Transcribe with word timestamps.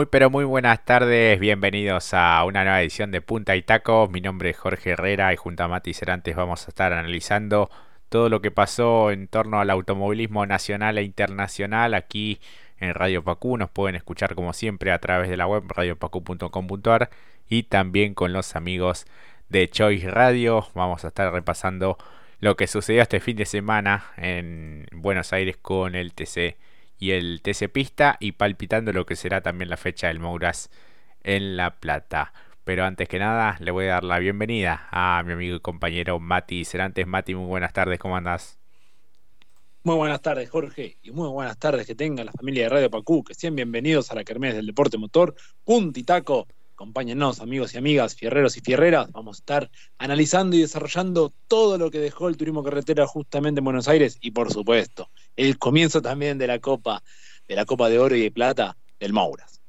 Muy 0.00 0.06
pero 0.06 0.30
muy 0.30 0.44
buenas 0.46 0.82
tardes, 0.86 1.38
bienvenidos 1.38 2.14
a 2.14 2.42
una 2.46 2.64
nueva 2.64 2.80
edición 2.80 3.10
de 3.10 3.20
Punta 3.20 3.54
y 3.54 3.60
Taco. 3.60 4.08
Mi 4.10 4.22
nombre 4.22 4.48
es 4.48 4.56
Jorge 4.56 4.92
Herrera 4.92 5.30
y 5.34 5.36
junto 5.36 5.62
a 5.62 5.68
Mati 5.68 5.92
Cerantes 5.92 6.34
vamos 6.34 6.66
a 6.66 6.70
estar 6.70 6.94
analizando 6.94 7.68
todo 8.08 8.30
lo 8.30 8.40
que 8.40 8.50
pasó 8.50 9.10
en 9.10 9.28
torno 9.28 9.60
al 9.60 9.68
automovilismo 9.68 10.46
nacional 10.46 10.96
e 10.96 11.02
internacional 11.02 11.92
aquí 11.92 12.40
en 12.78 12.94
Radio 12.94 13.22
Pacu. 13.22 13.58
Nos 13.58 13.68
pueden 13.68 13.94
escuchar 13.94 14.34
como 14.34 14.54
siempre 14.54 14.90
a 14.90 15.00
través 15.00 15.28
de 15.28 15.36
la 15.36 15.46
web 15.46 15.64
radiopacu.com.ar 15.68 17.10
y 17.50 17.64
también 17.64 18.14
con 18.14 18.32
los 18.32 18.56
amigos 18.56 19.04
de 19.50 19.68
Choice 19.68 20.10
Radio. 20.10 20.66
Vamos 20.74 21.04
a 21.04 21.08
estar 21.08 21.30
repasando 21.30 21.98
lo 22.38 22.56
que 22.56 22.68
sucedió 22.68 23.02
este 23.02 23.20
fin 23.20 23.36
de 23.36 23.44
semana 23.44 24.06
en 24.16 24.86
Buenos 24.92 25.34
Aires 25.34 25.58
con 25.58 25.94
el 25.94 26.14
TC 26.14 26.56
y 27.00 27.12
el 27.12 27.40
TC 27.42 27.68
Pista 27.72 28.16
y 28.20 28.32
palpitando 28.32 28.92
lo 28.92 29.06
que 29.06 29.16
será 29.16 29.40
también 29.40 29.70
la 29.70 29.76
fecha 29.76 30.06
del 30.06 30.20
Mouras 30.20 30.70
en 31.24 31.56
La 31.56 31.80
Plata. 31.80 32.32
Pero 32.62 32.84
antes 32.84 33.08
que 33.08 33.18
nada, 33.18 33.56
le 33.58 33.72
voy 33.72 33.86
a 33.86 33.94
dar 33.94 34.04
la 34.04 34.18
bienvenida 34.18 34.86
a 34.92 35.22
mi 35.26 35.32
amigo 35.32 35.56
y 35.56 35.60
compañero 35.60 36.20
Mati 36.20 36.64
Cerantes. 36.64 37.06
Mati, 37.06 37.34
muy 37.34 37.46
buenas 37.46 37.72
tardes, 37.72 37.98
¿cómo 37.98 38.16
andas? 38.16 38.60
Muy 39.82 39.96
buenas 39.96 40.20
tardes, 40.20 40.50
Jorge, 40.50 40.98
y 41.02 41.10
muy 41.10 41.28
buenas 41.30 41.58
tardes 41.58 41.86
que 41.86 41.94
tenga 41.94 42.22
la 42.22 42.32
familia 42.32 42.64
de 42.64 42.68
Radio 42.68 42.90
Pacú, 42.90 43.24
que 43.24 43.32
sean 43.32 43.56
bienvenidos 43.56 44.10
a 44.10 44.14
la 44.14 44.24
Kermés 44.24 44.54
del 44.54 44.66
Deporte 44.66 44.98
Motor, 44.98 45.34
Puntitaco. 45.64 46.46
Acompáñennos, 46.80 47.40
amigos 47.40 47.74
y 47.74 47.76
amigas, 47.76 48.14
fierreros 48.14 48.56
y 48.56 48.62
fierreras. 48.62 49.12
Vamos 49.12 49.36
a 49.36 49.40
estar 49.40 49.70
analizando 49.98 50.56
y 50.56 50.62
desarrollando 50.62 51.30
todo 51.46 51.76
lo 51.76 51.90
que 51.90 51.98
dejó 51.98 52.26
el 52.26 52.38
turismo 52.38 52.64
carretera 52.64 53.06
justamente 53.06 53.58
en 53.58 53.66
Buenos 53.66 53.86
Aires 53.86 54.16
y, 54.22 54.30
por 54.30 54.50
supuesto, 54.50 55.10
el 55.36 55.58
comienzo 55.58 56.00
también 56.00 56.38
de 56.38 56.46
la 56.46 56.58
Copa, 56.58 57.02
de 57.46 57.54
la 57.54 57.66
Copa 57.66 57.90
de 57.90 57.98
Oro 57.98 58.16
y 58.16 58.22
de 58.22 58.30
Plata 58.30 58.78
del 58.98 59.12
Mauras. 59.12 59.60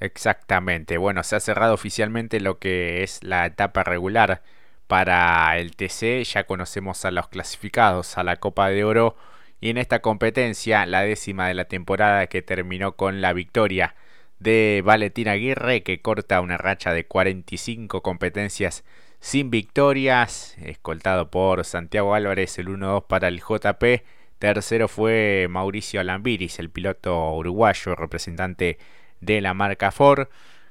Exactamente. 0.00 0.96
Bueno, 0.96 1.22
se 1.22 1.36
ha 1.36 1.40
cerrado 1.40 1.74
oficialmente 1.74 2.40
lo 2.40 2.58
que 2.58 3.02
es 3.02 3.22
la 3.22 3.44
etapa 3.44 3.84
regular 3.84 4.42
para 4.86 5.58
el 5.58 5.76
TC. 5.76 6.24
Ya 6.24 6.44
conocemos 6.44 7.04
a 7.04 7.10
los 7.10 7.28
clasificados 7.28 8.16
a 8.16 8.24
la 8.24 8.36
Copa 8.36 8.70
de 8.70 8.84
Oro. 8.84 9.16
Y 9.60 9.68
en 9.68 9.76
esta 9.76 10.00
competencia, 10.00 10.86
la 10.86 11.02
décima 11.02 11.46
de 11.46 11.52
la 11.52 11.66
temporada 11.66 12.26
que 12.28 12.40
terminó 12.40 12.96
con 12.96 13.20
la 13.20 13.34
victoria 13.34 13.94
de 14.38 14.82
Valentín 14.84 15.28
Aguirre 15.28 15.82
que 15.82 16.00
corta 16.00 16.40
una 16.40 16.56
racha 16.56 16.92
de 16.92 17.06
45 17.06 18.02
competencias 18.02 18.84
sin 19.20 19.50
victorias, 19.50 20.56
escoltado 20.62 21.30
por 21.30 21.64
Santiago 21.64 22.14
Álvarez 22.14 22.58
el 22.58 22.68
1-2 22.68 23.06
para 23.06 23.28
el 23.28 23.40
JP. 23.40 24.04
Tercero 24.38 24.86
fue 24.88 25.48
Mauricio 25.50 26.00
Alambiris, 26.00 26.58
el 26.60 26.70
piloto 26.70 27.32
uruguayo, 27.34 27.96
representante 27.96 28.78
de 29.20 29.40
la 29.40 29.54
marca 29.54 29.90
Ford, 29.90 30.28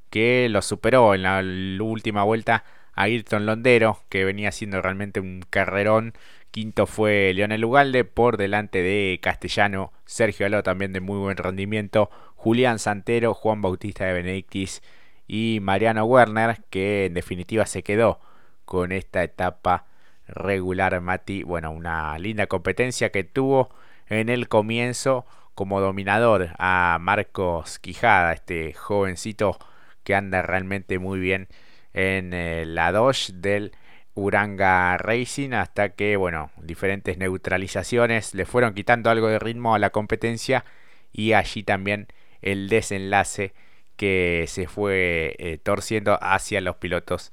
que 0.10 0.48
lo 0.50 0.62
superó 0.62 1.14
en 1.14 1.24
la 1.24 1.44
última 1.84 2.24
vuelta 2.24 2.64
a 2.94 3.04
Ayrton 3.04 3.46
Londero, 3.46 4.04
que 4.08 4.24
venía 4.24 4.52
siendo 4.54 4.82
realmente 4.82 5.20
un 5.20 5.42
carrerón 5.50 6.14
Quinto 6.52 6.88
fue 6.88 7.34
Leonel 7.36 7.66
Ugalde 7.66 8.04
por 8.04 8.38
delante 8.38 8.82
de 8.82 9.20
Castellano, 9.22 9.94
Sergio 10.06 10.46
Aló 10.46 10.64
también 10.64 10.94
de 10.94 11.02
muy 11.02 11.20
buen 11.20 11.38
rendimiento, 11.38 12.10
Julián 12.38 12.80
Santero, 12.80 13.34
Juan 13.34 13.62
Bautista 13.62 14.06
de 14.06 14.14
Benedictis 14.14 14.82
y 15.28 15.60
Mariano 15.62 16.06
Werner, 16.06 16.62
que 16.70 17.08
en 17.08 17.14
definitiva 17.14 17.66
se 17.66 17.84
quedó 17.84 18.20
con 18.64 18.92
esta 18.92 19.24
etapa 19.24 19.86
regular 20.28 21.02
Mati. 21.02 21.44
Bueno, 21.44 21.72
una 21.72 22.18
linda 22.20 22.48
competencia 22.48 23.12
que 23.12 23.24
tuvo 23.24 23.70
en 24.08 24.30
el 24.30 24.48
comienzo 24.48 25.26
como 25.56 25.82
dominador 25.82 26.52
a 26.60 26.98
Marcos 27.02 27.80
Quijada, 27.80 28.34
este 28.34 28.74
jovencito 28.74 29.58
que 30.04 30.16
anda 30.16 30.42
realmente 30.42 31.00
muy 31.00 31.20
bien 31.20 31.48
en 31.94 32.34
eh, 32.34 32.66
la 32.66 32.92
Dodge 32.92 33.34
del 33.34 33.72
Uranga 34.14 34.98
Racing 34.98 35.52
hasta 35.54 35.90
que, 35.90 36.16
bueno, 36.16 36.52
diferentes 36.58 37.18
neutralizaciones 37.18 38.34
le 38.34 38.46
fueron 38.46 38.74
quitando 38.74 39.10
algo 39.10 39.28
de 39.28 39.40
ritmo 39.40 39.76
a 39.76 39.80
la 39.80 39.90
competencia 39.90 40.64
y 41.12 41.34
allí 41.34 41.64
también 41.64 42.08
el 42.52 42.70
desenlace 42.70 43.54
que 43.96 44.46
se 44.48 44.68
fue 44.68 45.36
eh, 45.40 45.58
torciendo 45.62 46.18
hacia 46.22 46.62
los 46.62 46.78
pilotos 46.78 47.32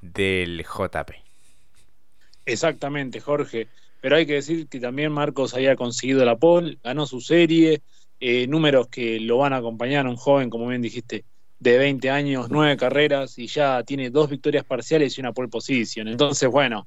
del 0.00 0.64
JP. 0.64 1.10
Exactamente, 2.46 3.20
Jorge. 3.20 3.68
Pero 4.00 4.16
hay 4.16 4.26
que 4.26 4.34
decir 4.34 4.68
que 4.68 4.80
también 4.80 5.12
Marcos 5.12 5.54
había 5.54 5.76
conseguido 5.76 6.24
la 6.24 6.36
pole, 6.36 6.78
ganó 6.82 7.06
su 7.06 7.20
serie, 7.20 7.82
eh, 8.20 8.46
números 8.46 8.88
que 8.88 9.20
lo 9.20 9.38
van 9.38 9.52
a 9.52 9.58
acompañar, 9.58 10.06
un 10.06 10.16
joven, 10.16 10.48
como 10.48 10.68
bien 10.68 10.82
dijiste, 10.82 11.24
de 11.58 11.78
20 11.78 12.10
años, 12.10 12.46
nueve 12.50 12.76
carreras 12.76 13.38
y 13.38 13.46
ya 13.46 13.82
tiene 13.82 14.10
dos 14.10 14.30
victorias 14.30 14.64
parciales 14.64 15.16
y 15.16 15.20
una 15.20 15.32
pole 15.32 15.48
position. 15.48 16.08
Entonces, 16.08 16.48
bueno, 16.48 16.86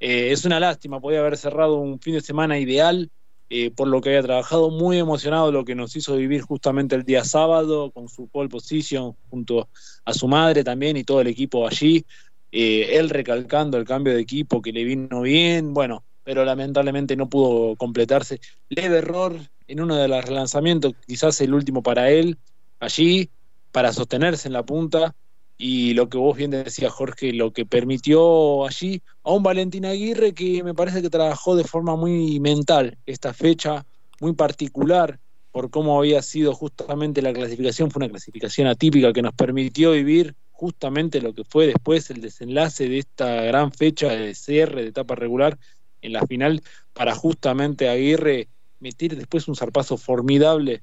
eh, 0.00 0.30
es 0.32 0.44
una 0.44 0.60
lástima, 0.60 1.00
podía 1.00 1.20
haber 1.20 1.36
cerrado 1.36 1.76
un 1.76 2.00
fin 2.00 2.14
de 2.14 2.20
semana 2.20 2.58
ideal 2.58 3.10
eh, 3.50 3.70
por 3.70 3.88
lo 3.88 4.00
que 4.00 4.10
había 4.10 4.22
trabajado, 4.22 4.70
muy 4.70 4.98
emocionado 4.98 5.50
lo 5.50 5.64
que 5.64 5.74
nos 5.74 5.96
hizo 5.96 6.16
vivir 6.16 6.42
justamente 6.42 6.94
el 6.94 7.04
día 7.04 7.24
sábado 7.24 7.90
con 7.90 8.08
su 8.08 8.28
pole 8.28 8.48
position 8.48 9.14
junto 9.30 9.68
a 10.04 10.12
su 10.12 10.28
madre 10.28 10.64
también 10.64 10.96
y 10.96 11.04
todo 11.04 11.20
el 11.20 11.28
equipo 11.28 11.66
allí. 11.66 12.04
Eh, 12.52 12.96
él 12.98 13.10
recalcando 13.10 13.78
el 13.78 13.84
cambio 13.84 14.14
de 14.14 14.20
equipo 14.20 14.60
que 14.60 14.72
le 14.72 14.84
vino 14.84 15.22
bien, 15.22 15.72
bueno, 15.72 16.04
pero 16.24 16.44
lamentablemente 16.44 17.16
no 17.16 17.28
pudo 17.28 17.76
completarse. 17.76 18.40
Leve 18.68 18.98
error 18.98 19.36
en 19.66 19.80
uno 19.80 19.96
de 19.96 20.08
los 20.08 20.24
relanzamientos, 20.24 20.94
quizás 21.06 21.40
el 21.40 21.54
último 21.54 21.82
para 21.82 22.10
él, 22.10 22.38
allí, 22.80 23.30
para 23.72 23.92
sostenerse 23.92 24.48
en 24.48 24.54
la 24.54 24.64
punta 24.64 25.14
y 25.60 25.94
lo 25.94 26.08
que 26.08 26.18
vos 26.18 26.36
bien 26.36 26.52
decías, 26.52 26.92
Jorge, 26.92 27.32
lo 27.32 27.52
que 27.52 27.66
permitió 27.66 28.64
allí 28.64 29.02
a 29.24 29.32
un 29.32 29.42
Valentín 29.42 29.84
Aguirre 29.84 30.32
que 30.32 30.62
me 30.62 30.72
parece 30.72 31.02
que 31.02 31.10
trabajó 31.10 31.56
de 31.56 31.64
forma 31.64 31.96
muy 31.96 32.38
mental 32.38 32.96
esta 33.06 33.34
fecha, 33.34 33.84
muy 34.20 34.34
particular 34.34 35.18
por 35.50 35.70
cómo 35.70 35.98
había 35.98 36.22
sido 36.22 36.54
justamente 36.54 37.22
la 37.22 37.32
clasificación, 37.32 37.90
fue 37.90 38.04
una 38.04 38.10
clasificación 38.10 38.68
atípica 38.68 39.12
que 39.12 39.22
nos 39.22 39.34
permitió 39.34 39.92
vivir 39.92 40.36
justamente 40.52 41.20
lo 41.20 41.34
que 41.34 41.42
fue 41.42 41.66
después 41.66 42.08
el 42.10 42.20
desenlace 42.20 42.88
de 42.88 42.98
esta 42.98 43.42
gran 43.42 43.72
fecha 43.72 44.08
de 44.10 44.36
cierre 44.36 44.82
de 44.82 44.88
etapa 44.90 45.16
regular 45.16 45.58
en 46.02 46.12
la 46.12 46.24
final 46.24 46.62
para 46.92 47.16
justamente 47.16 47.88
Aguirre 47.88 48.48
meter 48.78 49.16
después 49.16 49.48
un 49.48 49.56
zarpazo 49.56 49.96
formidable 49.96 50.82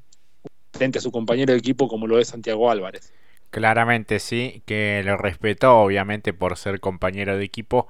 frente 0.74 1.00
a 1.00 1.02
su 1.02 1.12
compañero 1.12 1.54
de 1.54 1.60
equipo 1.60 1.88
como 1.88 2.08
lo 2.08 2.20
es 2.20 2.28
Santiago 2.28 2.70
Álvarez. 2.70 3.14
Claramente 3.52 4.20
sí, 4.20 4.64
que 4.66 5.02
lo 5.06 5.18
respetó 5.18 5.78
obviamente 5.78 6.34
por 6.34 6.58
ser 6.58 6.80
compañero 6.80 7.38
de 7.38 7.46
equipo, 7.46 7.88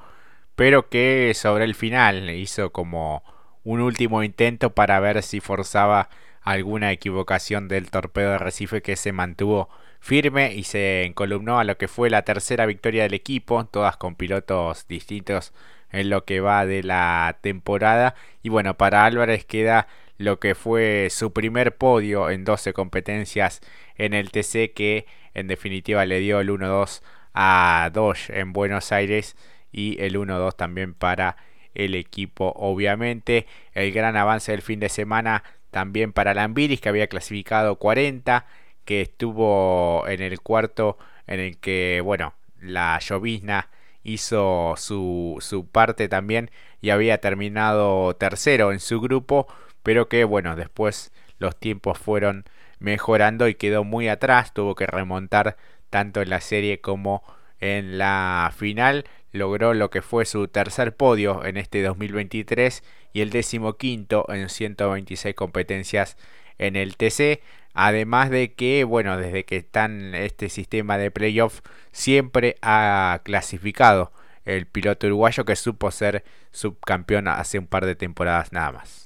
pero 0.56 0.90
que 0.90 1.34
sobre 1.36 1.66
el 1.66 1.76
final 1.76 2.30
hizo 2.30 2.72
como 2.72 3.24
un 3.64 3.82
último 3.82 4.24
intento 4.24 4.76
para 4.76 5.00
ver 5.00 5.24
si 5.24 5.40
forzaba 5.40 6.10
alguna 6.42 6.92
equivocación 6.92 7.68
del 7.68 7.90
torpedo 7.90 8.34
de 8.34 8.38
Recife 8.38 8.82
que 8.84 8.96
se 8.96 9.12
mantuvo 9.12 9.70
firme 10.00 10.54
y 10.54 10.64
se 10.64 11.04
encolumnó 11.06 11.60
a 11.60 11.64
lo 11.64 11.78
que 11.78 11.88
fue 11.88 12.12
la 12.12 12.22
tercera 12.22 12.68
victoria 12.68 13.04
del 13.04 13.16
equipo, 13.16 13.66
todas 13.66 13.98
con 13.98 14.16
pilotos 14.16 14.88
distintos 14.88 15.52
en 15.92 16.12
lo 16.12 16.26
que 16.26 16.42
va 16.42 16.68
de 16.68 16.84
la 16.84 17.40
temporada. 17.42 18.14
Y 18.44 18.50
bueno, 18.50 18.78
para 18.78 19.06
Álvarez 19.06 19.46
queda 19.46 19.88
lo 20.18 20.40
que 20.40 20.56
fue 20.56 21.10
su 21.12 21.34
primer 21.34 21.76
podio 21.78 22.30
en 22.30 22.46
12 22.46 22.74
competencias 22.74 23.62
en 23.96 24.14
el 24.14 24.32
TC 24.32 24.74
que 24.74 25.06
en 25.34 25.48
definitiva 25.48 26.06
le 26.06 26.20
dio 26.20 26.40
el 26.40 26.50
1-2 26.50 27.02
a 27.34 27.90
Dodge 27.94 28.30
en 28.30 28.54
Buenos 28.54 28.92
Aires 28.92 29.36
y 29.72 30.02
el 30.02 30.18
1-2 30.18 30.56
también 30.56 30.94
para 30.94 31.36
el 31.74 31.96
equipo 31.96 32.54
obviamente. 32.56 33.46
El 33.74 33.92
gran 33.92 34.16
avance 34.16 34.52
del 34.52 34.62
fin 34.62 34.80
de 34.80 34.90
semana 34.90 35.44
también 35.72 36.14
para 36.14 36.34
Lambiris 36.34 36.80
que 36.80 36.90
había 36.90 37.08
clasificado 37.08 37.76
40 37.76 38.46
que 38.86 39.02
estuvo 39.02 40.08
en 40.08 40.22
el 40.22 40.40
cuarto 40.40 40.98
en 41.28 41.42
el 41.42 41.58
que 41.58 42.02
bueno 42.04 42.34
la 42.62 42.98
llovizna 43.00 43.70
hizo 44.04 44.76
su, 44.78 45.38
su 45.42 45.68
parte 45.68 46.08
también 46.08 46.52
y 46.80 46.92
había 46.92 47.20
terminado 47.20 48.16
tercero 48.16 48.72
en 48.72 48.80
su 48.80 49.02
grupo 49.02 49.48
pero 49.86 50.10
que 50.10 50.24
bueno, 50.24 50.56
después 50.56 51.14
los 51.38 51.56
tiempos 51.60 52.00
fueron 52.00 52.46
mejorando 52.80 53.48
y 53.48 53.54
quedó 53.54 53.84
muy 53.84 54.08
atrás, 54.08 54.52
tuvo 54.52 54.74
que 54.74 54.88
remontar 54.88 55.58
tanto 55.92 56.24
en 56.24 56.32
la 56.32 56.42
serie 56.42 56.82
como 56.82 57.24
en 57.60 58.00
la 58.00 58.52
final, 58.58 59.06
logró 59.32 59.76
lo 59.76 59.92
que 59.92 60.02
fue 60.02 60.26
su 60.26 60.48
tercer 60.48 60.96
podio 60.96 61.46
en 61.46 61.58
este 61.58 61.84
2023 61.84 62.84
y 63.14 63.22
el 63.22 63.30
décimo 63.30 63.78
quinto 63.78 64.26
en 64.30 64.50
126 64.50 65.36
competencias 65.36 66.18
en 66.58 66.76
el 66.76 66.98
TC, 66.98 67.44
además 67.76 68.32
de 68.32 68.56
que, 68.56 68.86
bueno, 68.86 69.18
desde 69.18 69.46
que 69.46 69.58
están 69.58 70.16
este 70.16 70.50
sistema 70.50 70.98
de 70.98 71.12
playoff 71.12 71.62
siempre 71.92 72.56
ha 72.64 73.22
clasificado 73.24 74.12
el 74.46 74.66
piloto 74.66 75.06
uruguayo 75.06 75.46
que 75.46 75.56
supo 75.56 75.92
ser 75.92 76.24
subcampeón 76.52 77.28
hace 77.28 77.60
un 77.60 77.68
par 77.68 77.86
de 77.86 77.96
temporadas 77.96 78.52
nada 78.52 78.72
más. 78.72 79.05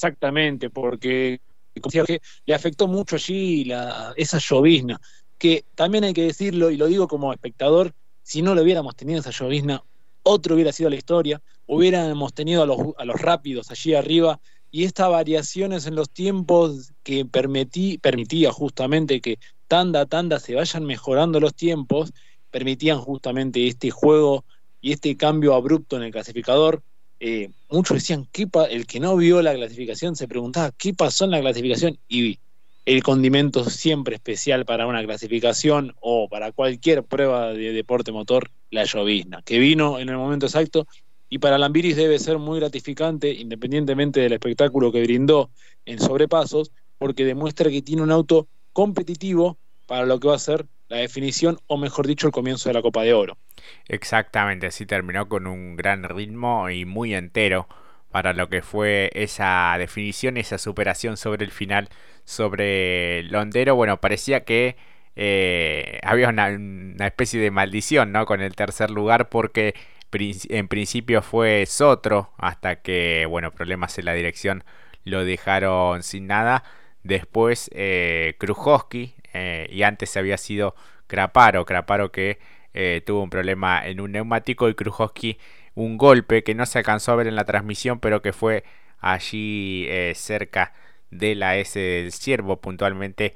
Exactamente, 0.00 0.70
porque 0.70 1.42
le 2.46 2.54
afectó 2.54 2.88
mucho 2.88 3.16
allí 3.16 3.66
la, 3.66 4.14
esa 4.16 4.38
llovizna. 4.38 4.98
que 5.36 5.66
también 5.74 6.04
hay 6.04 6.14
que 6.14 6.22
decirlo, 6.24 6.70
y 6.70 6.78
lo 6.78 6.86
digo 6.86 7.06
como 7.06 7.34
espectador, 7.34 7.94
si 8.22 8.40
no 8.40 8.54
lo 8.54 8.62
hubiéramos 8.62 8.96
tenido 8.96 9.20
esa 9.20 9.30
llovizna, 9.30 9.82
otro 10.22 10.54
hubiera 10.54 10.72
sido 10.72 10.88
la 10.88 10.96
historia, 10.96 11.42
hubiéramos 11.66 12.32
tenido 12.32 12.62
a 12.62 12.66
los, 12.66 12.78
a 12.96 13.04
los 13.04 13.20
rápidos 13.20 13.70
allí 13.70 13.92
arriba, 13.94 14.40
y 14.70 14.84
estas 14.84 15.10
variaciones 15.10 15.84
en 15.86 15.96
los 15.96 16.10
tiempos 16.10 16.94
que 17.02 17.26
permití, 17.26 17.98
permitía 17.98 18.52
justamente 18.52 19.20
que 19.20 19.38
tanda 19.68 20.02
a 20.02 20.06
tanda 20.06 20.40
se 20.40 20.54
vayan 20.54 20.84
mejorando 20.86 21.40
los 21.40 21.54
tiempos, 21.54 22.12
permitían 22.50 23.00
justamente 23.00 23.66
este 23.66 23.90
juego 23.90 24.46
y 24.80 24.92
este 24.92 25.14
cambio 25.18 25.52
abrupto 25.54 25.96
en 25.96 26.04
el 26.04 26.10
clasificador. 26.10 26.82
Eh, 27.22 27.50
muchos 27.68 27.96
decían, 27.96 28.26
¿qué 28.32 28.48
el 28.70 28.86
que 28.86 28.98
no 28.98 29.14
vio 29.16 29.42
la 29.42 29.54
clasificación 29.54 30.16
se 30.16 30.26
preguntaba, 30.26 30.72
¿qué 30.76 30.94
pasó 30.94 31.26
en 31.26 31.32
la 31.32 31.40
clasificación? 31.40 31.98
Y 32.08 32.38
el 32.86 33.02
condimento 33.02 33.68
siempre 33.68 34.14
especial 34.14 34.64
para 34.64 34.86
una 34.86 35.04
clasificación 35.04 35.94
o 36.00 36.28
para 36.28 36.50
cualquier 36.50 37.04
prueba 37.04 37.52
de 37.52 37.72
deporte 37.72 38.10
motor, 38.10 38.50
la 38.70 38.84
llovizna, 38.84 39.42
que 39.42 39.58
vino 39.58 39.98
en 39.98 40.08
el 40.08 40.16
momento 40.16 40.46
exacto. 40.46 40.86
Y 41.28 41.38
para 41.38 41.58
Lambiris 41.58 41.94
debe 41.94 42.18
ser 42.18 42.38
muy 42.38 42.58
gratificante, 42.58 43.32
independientemente 43.32 44.20
del 44.20 44.32
espectáculo 44.32 44.90
que 44.90 45.02
brindó 45.02 45.50
en 45.84 46.00
sobrepasos, 46.00 46.72
porque 46.98 47.24
demuestra 47.24 47.70
que 47.70 47.82
tiene 47.82 48.02
un 48.02 48.10
auto 48.10 48.48
competitivo 48.72 49.58
para 49.86 50.06
lo 50.06 50.18
que 50.18 50.28
va 50.28 50.36
a 50.36 50.38
ser 50.38 50.66
la 50.90 50.98
definición, 50.98 51.58
o 51.68 51.78
mejor 51.78 52.06
dicho, 52.06 52.26
el 52.26 52.32
comienzo 52.32 52.68
de 52.68 52.74
la 52.74 52.82
Copa 52.82 53.02
de 53.02 53.14
Oro. 53.14 53.38
Exactamente, 53.88 54.66
así 54.66 54.84
terminó 54.86 55.28
con 55.28 55.46
un 55.46 55.76
gran 55.76 56.02
ritmo 56.02 56.68
y 56.68 56.84
muy 56.84 57.14
entero 57.14 57.68
para 58.10 58.32
lo 58.32 58.48
que 58.48 58.60
fue 58.60 59.10
esa 59.14 59.76
definición, 59.78 60.36
esa 60.36 60.58
superación 60.58 61.16
sobre 61.16 61.44
el 61.44 61.52
final, 61.52 61.88
sobre 62.24 63.22
Londero. 63.22 63.76
Bueno, 63.76 64.00
parecía 64.00 64.44
que 64.44 64.76
eh, 65.14 66.00
había 66.02 66.28
una, 66.28 66.48
una, 66.48 67.06
especie 67.06 67.40
de 67.40 67.52
maldición 67.52 68.10
¿no? 68.10 68.26
con 68.26 68.40
el 68.40 68.56
tercer 68.56 68.90
lugar 68.90 69.28
porque 69.28 69.74
en 70.12 70.66
principio 70.66 71.22
fue 71.22 71.66
Sotro 71.66 72.32
hasta 72.36 72.82
que, 72.82 73.26
bueno, 73.26 73.52
problemas 73.52 73.96
en 73.98 74.06
la 74.06 74.14
dirección 74.14 74.64
lo 75.04 75.24
dejaron 75.24 76.02
sin 76.02 76.26
nada. 76.26 76.64
Después 77.02 77.70
eh, 77.72 78.36
eh, 79.32 79.68
y 79.70 79.82
antes 79.82 80.16
había 80.16 80.36
sido 80.36 80.74
Craparo, 81.06 81.64
Craparo 81.64 82.12
que 82.12 82.38
eh, 82.74 83.02
tuvo 83.04 83.22
un 83.22 83.30
problema 83.30 83.86
en 83.86 84.00
un 84.00 84.12
neumático 84.12 84.68
y 84.68 84.74
Krujowski 84.74 85.38
un 85.74 85.98
golpe 85.98 86.42
que 86.42 86.54
no 86.54 86.66
se 86.66 86.78
alcanzó 86.78 87.12
a 87.12 87.16
ver 87.16 87.26
en 87.26 87.36
la 87.36 87.44
transmisión 87.44 88.00
pero 88.00 88.22
que 88.22 88.32
fue 88.32 88.64
allí 89.00 89.86
eh, 89.88 90.12
cerca 90.14 90.74
de 91.10 91.34
la 91.34 91.56
S 91.56 91.78
del 91.78 92.12
Ciervo 92.12 92.60
puntualmente 92.60 93.34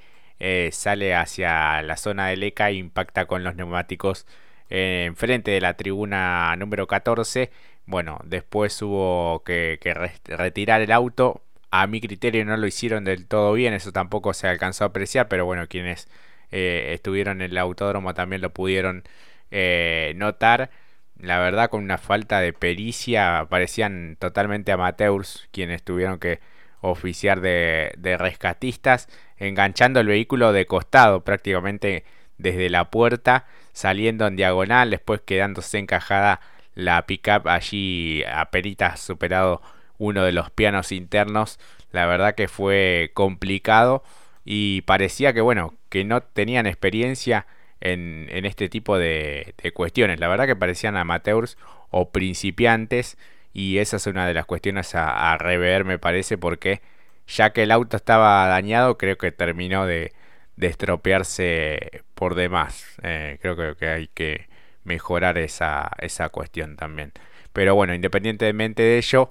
sale 0.73 1.15
hacia 1.15 1.81
la 1.83 1.97
zona 1.97 2.29
del 2.29 2.43
ECA 2.43 2.69
e 2.69 2.75
impacta 2.75 3.25
con 3.25 3.45
los 3.45 3.57
neumáticos 3.57 4.27
enfrente 4.69 5.53
de 5.53 5.61
la 5.61 5.75
tribuna 5.75 6.55
número 6.57 6.87
14. 6.87 7.51
Bueno, 7.87 8.19
después 8.25 8.81
hubo 8.83 9.43
que, 9.45 9.79
retirar 10.27 10.83
el 10.83 10.93
auto. 10.93 11.43
A 11.77 11.89
mi 11.89 12.01
criterio 12.01 12.45
no 12.45 12.57
lo 12.57 12.69
hicieron 12.69 13.03
del 13.03 13.27
todo 13.27 13.53
bien, 13.53 13.75
eso 13.75 13.91
tampoco 13.91 14.33
se 14.33 14.47
alcanzó 14.47 14.85
a 14.85 14.87
apreciar, 14.89 15.27
pero 15.29 15.45
bueno, 15.45 15.67
quienes 15.67 16.09
eh, 16.53 16.93
estuvieron 16.95 17.43
en 17.43 17.51
el 17.51 17.59
autódromo 17.59 18.15
también 18.15 18.43
lo 18.43 18.51
pudieron 18.55 19.03
eh, 19.51 20.13
notar. 20.15 20.71
La 21.19 21.41
verdad, 21.41 21.71
con 21.71 21.83
una 21.83 21.99
falta 21.99 22.39
de 22.41 22.53
pericia, 22.53 23.49
parecían 23.51 24.17
totalmente 24.21 24.71
amateurs 24.71 25.49
quienes 25.51 25.83
tuvieron 25.83 26.21
que 26.21 26.39
oficiar 26.81 27.41
de, 27.41 27.93
de 27.99 28.19
rescatistas, 28.19 29.09
enganchando 29.37 29.99
el 29.99 30.07
vehículo 30.07 30.53
de 30.53 30.67
costado 30.67 31.25
prácticamente 31.25 32.05
desde 32.39 32.71
la 32.71 32.89
puerta 32.91 33.47
saliendo 33.73 34.29
en 34.29 34.37
diagonal, 34.37 34.91
después 34.91 35.23
quedándose 35.23 35.79
encajada 35.79 36.41
la 36.77 37.05
pickup 37.07 37.49
allí 37.49 38.23
apenas 38.33 39.01
superado 39.01 39.61
uno 40.05 40.25
de 40.25 40.33
los 40.33 40.51
pianos 40.51 40.93
internos. 40.93 41.59
La 41.93 42.07
verdad 42.07 42.35
que 42.35 42.49
fue 42.49 43.11
complicado 43.15 44.03
y 44.45 44.83
parecía 44.83 45.33
que 45.33 45.41
bueno, 45.41 45.75
que 45.89 46.05
no 46.05 46.23
tenían 46.23 46.67
experiencia 46.67 47.47
en, 47.81 48.29
este 48.47 48.69
tipo 48.69 48.99
de, 48.99 49.55
cuestiones. 49.75 50.21
La 50.21 50.29
verdad 50.29 50.47
que 50.47 50.57
parecían 50.57 50.97
amateurs 50.97 51.59
o 51.91 52.11
principiantes 52.11 53.19
y 53.53 53.79
esa 53.79 53.97
es 53.97 54.07
una 54.07 54.27
de 54.27 54.35
las 54.35 54.47
cuestiones 54.47 54.95
a, 54.95 55.33
a 55.33 55.39
rever 55.39 55.85
me 55.85 55.99
parece 55.99 56.39
porque 56.39 56.83
ya 57.27 57.53
que 57.53 57.63
el 57.63 57.71
auto 57.71 57.97
estaba 57.97 58.47
dañado 58.47 58.99
creo 58.99 59.17
que 59.17 59.33
terminó 59.33 59.87
de, 59.87 60.13
de 60.57 60.67
estropearse 60.69 62.03
por 62.15 62.35
demás. 62.35 62.85
Eh, 63.03 63.39
creo 63.41 63.77
que, 63.77 63.87
hay 63.89 64.09
que 64.09 64.49
mejorar 64.85 65.39
esa, 65.39 65.91
esa 65.99 66.29
cuestión 66.29 66.77
también. 66.77 67.13
Pero 67.53 67.75
bueno, 67.75 67.95
independientemente 67.95 68.83
de 68.83 68.99
ello, 68.99 69.31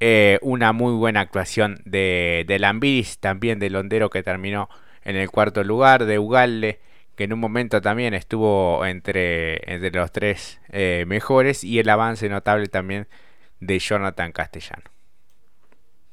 eh, 0.00 0.38
una 0.42 0.72
muy 0.72 0.94
buena 0.94 1.20
actuación 1.20 1.80
de, 1.84 2.44
de 2.46 2.58
Lambiris, 2.58 3.18
también 3.18 3.58
de 3.58 3.70
Londero 3.70 4.10
que 4.10 4.22
terminó 4.22 4.68
en 5.04 5.16
el 5.16 5.30
cuarto 5.30 5.64
lugar, 5.64 6.04
de 6.04 6.18
Ugalde 6.18 6.80
que 7.16 7.24
en 7.24 7.32
un 7.32 7.40
momento 7.40 7.80
también 7.80 8.14
estuvo 8.14 8.84
entre, 8.84 9.72
entre 9.72 9.90
los 9.90 10.12
tres 10.12 10.60
eh, 10.68 11.04
mejores, 11.08 11.64
y 11.64 11.78
el 11.78 11.88
avance 11.88 12.28
notable 12.28 12.68
también 12.68 13.08
de 13.58 13.78
Jonathan 13.78 14.32
Castellano. 14.32 14.84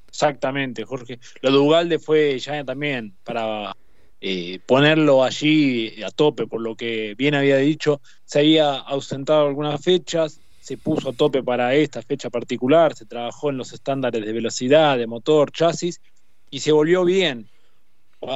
Exactamente, 0.07 0.85
Jorge. 0.85 1.19
Lo 1.41 1.51
de 1.51 1.57
Ugalde 1.57 1.99
fue 1.99 2.39
ya 2.39 2.63
también 2.63 3.13
para 3.23 3.75
eh, 4.21 4.59
ponerlo 4.65 5.23
allí 5.23 6.01
a 6.03 6.11
tope, 6.11 6.47
por 6.47 6.61
lo 6.61 6.75
que 6.75 7.15
bien 7.17 7.35
había 7.35 7.57
dicho, 7.57 8.01
se 8.23 8.39
había 8.39 8.75
ausentado 8.75 9.47
algunas 9.47 9.83
fechas, 9.83 10.39
se 10.63 10.77
puso 10.77 11.09
a 11.09 11.13
tope 11.13 11.43
para 11.43 11.75
esta 11.75 12.01
fecha 12.01 12.29
particular, 12.29 12.95
se 12.95 13.05
trabajó 13.05 13.49
en 13.49 13.57
los 13.57 13.73
estándares 13.73 14.25
de 14.25 14.31
velocidad, 14.31 14.97
de 14.97 15.07
motor, 15.07 15.51
chasis, 15.51 15.99
y 16.49 16.61
se 16.61 16.71
volvió 16.71 17.03
bien. 17.03 17.49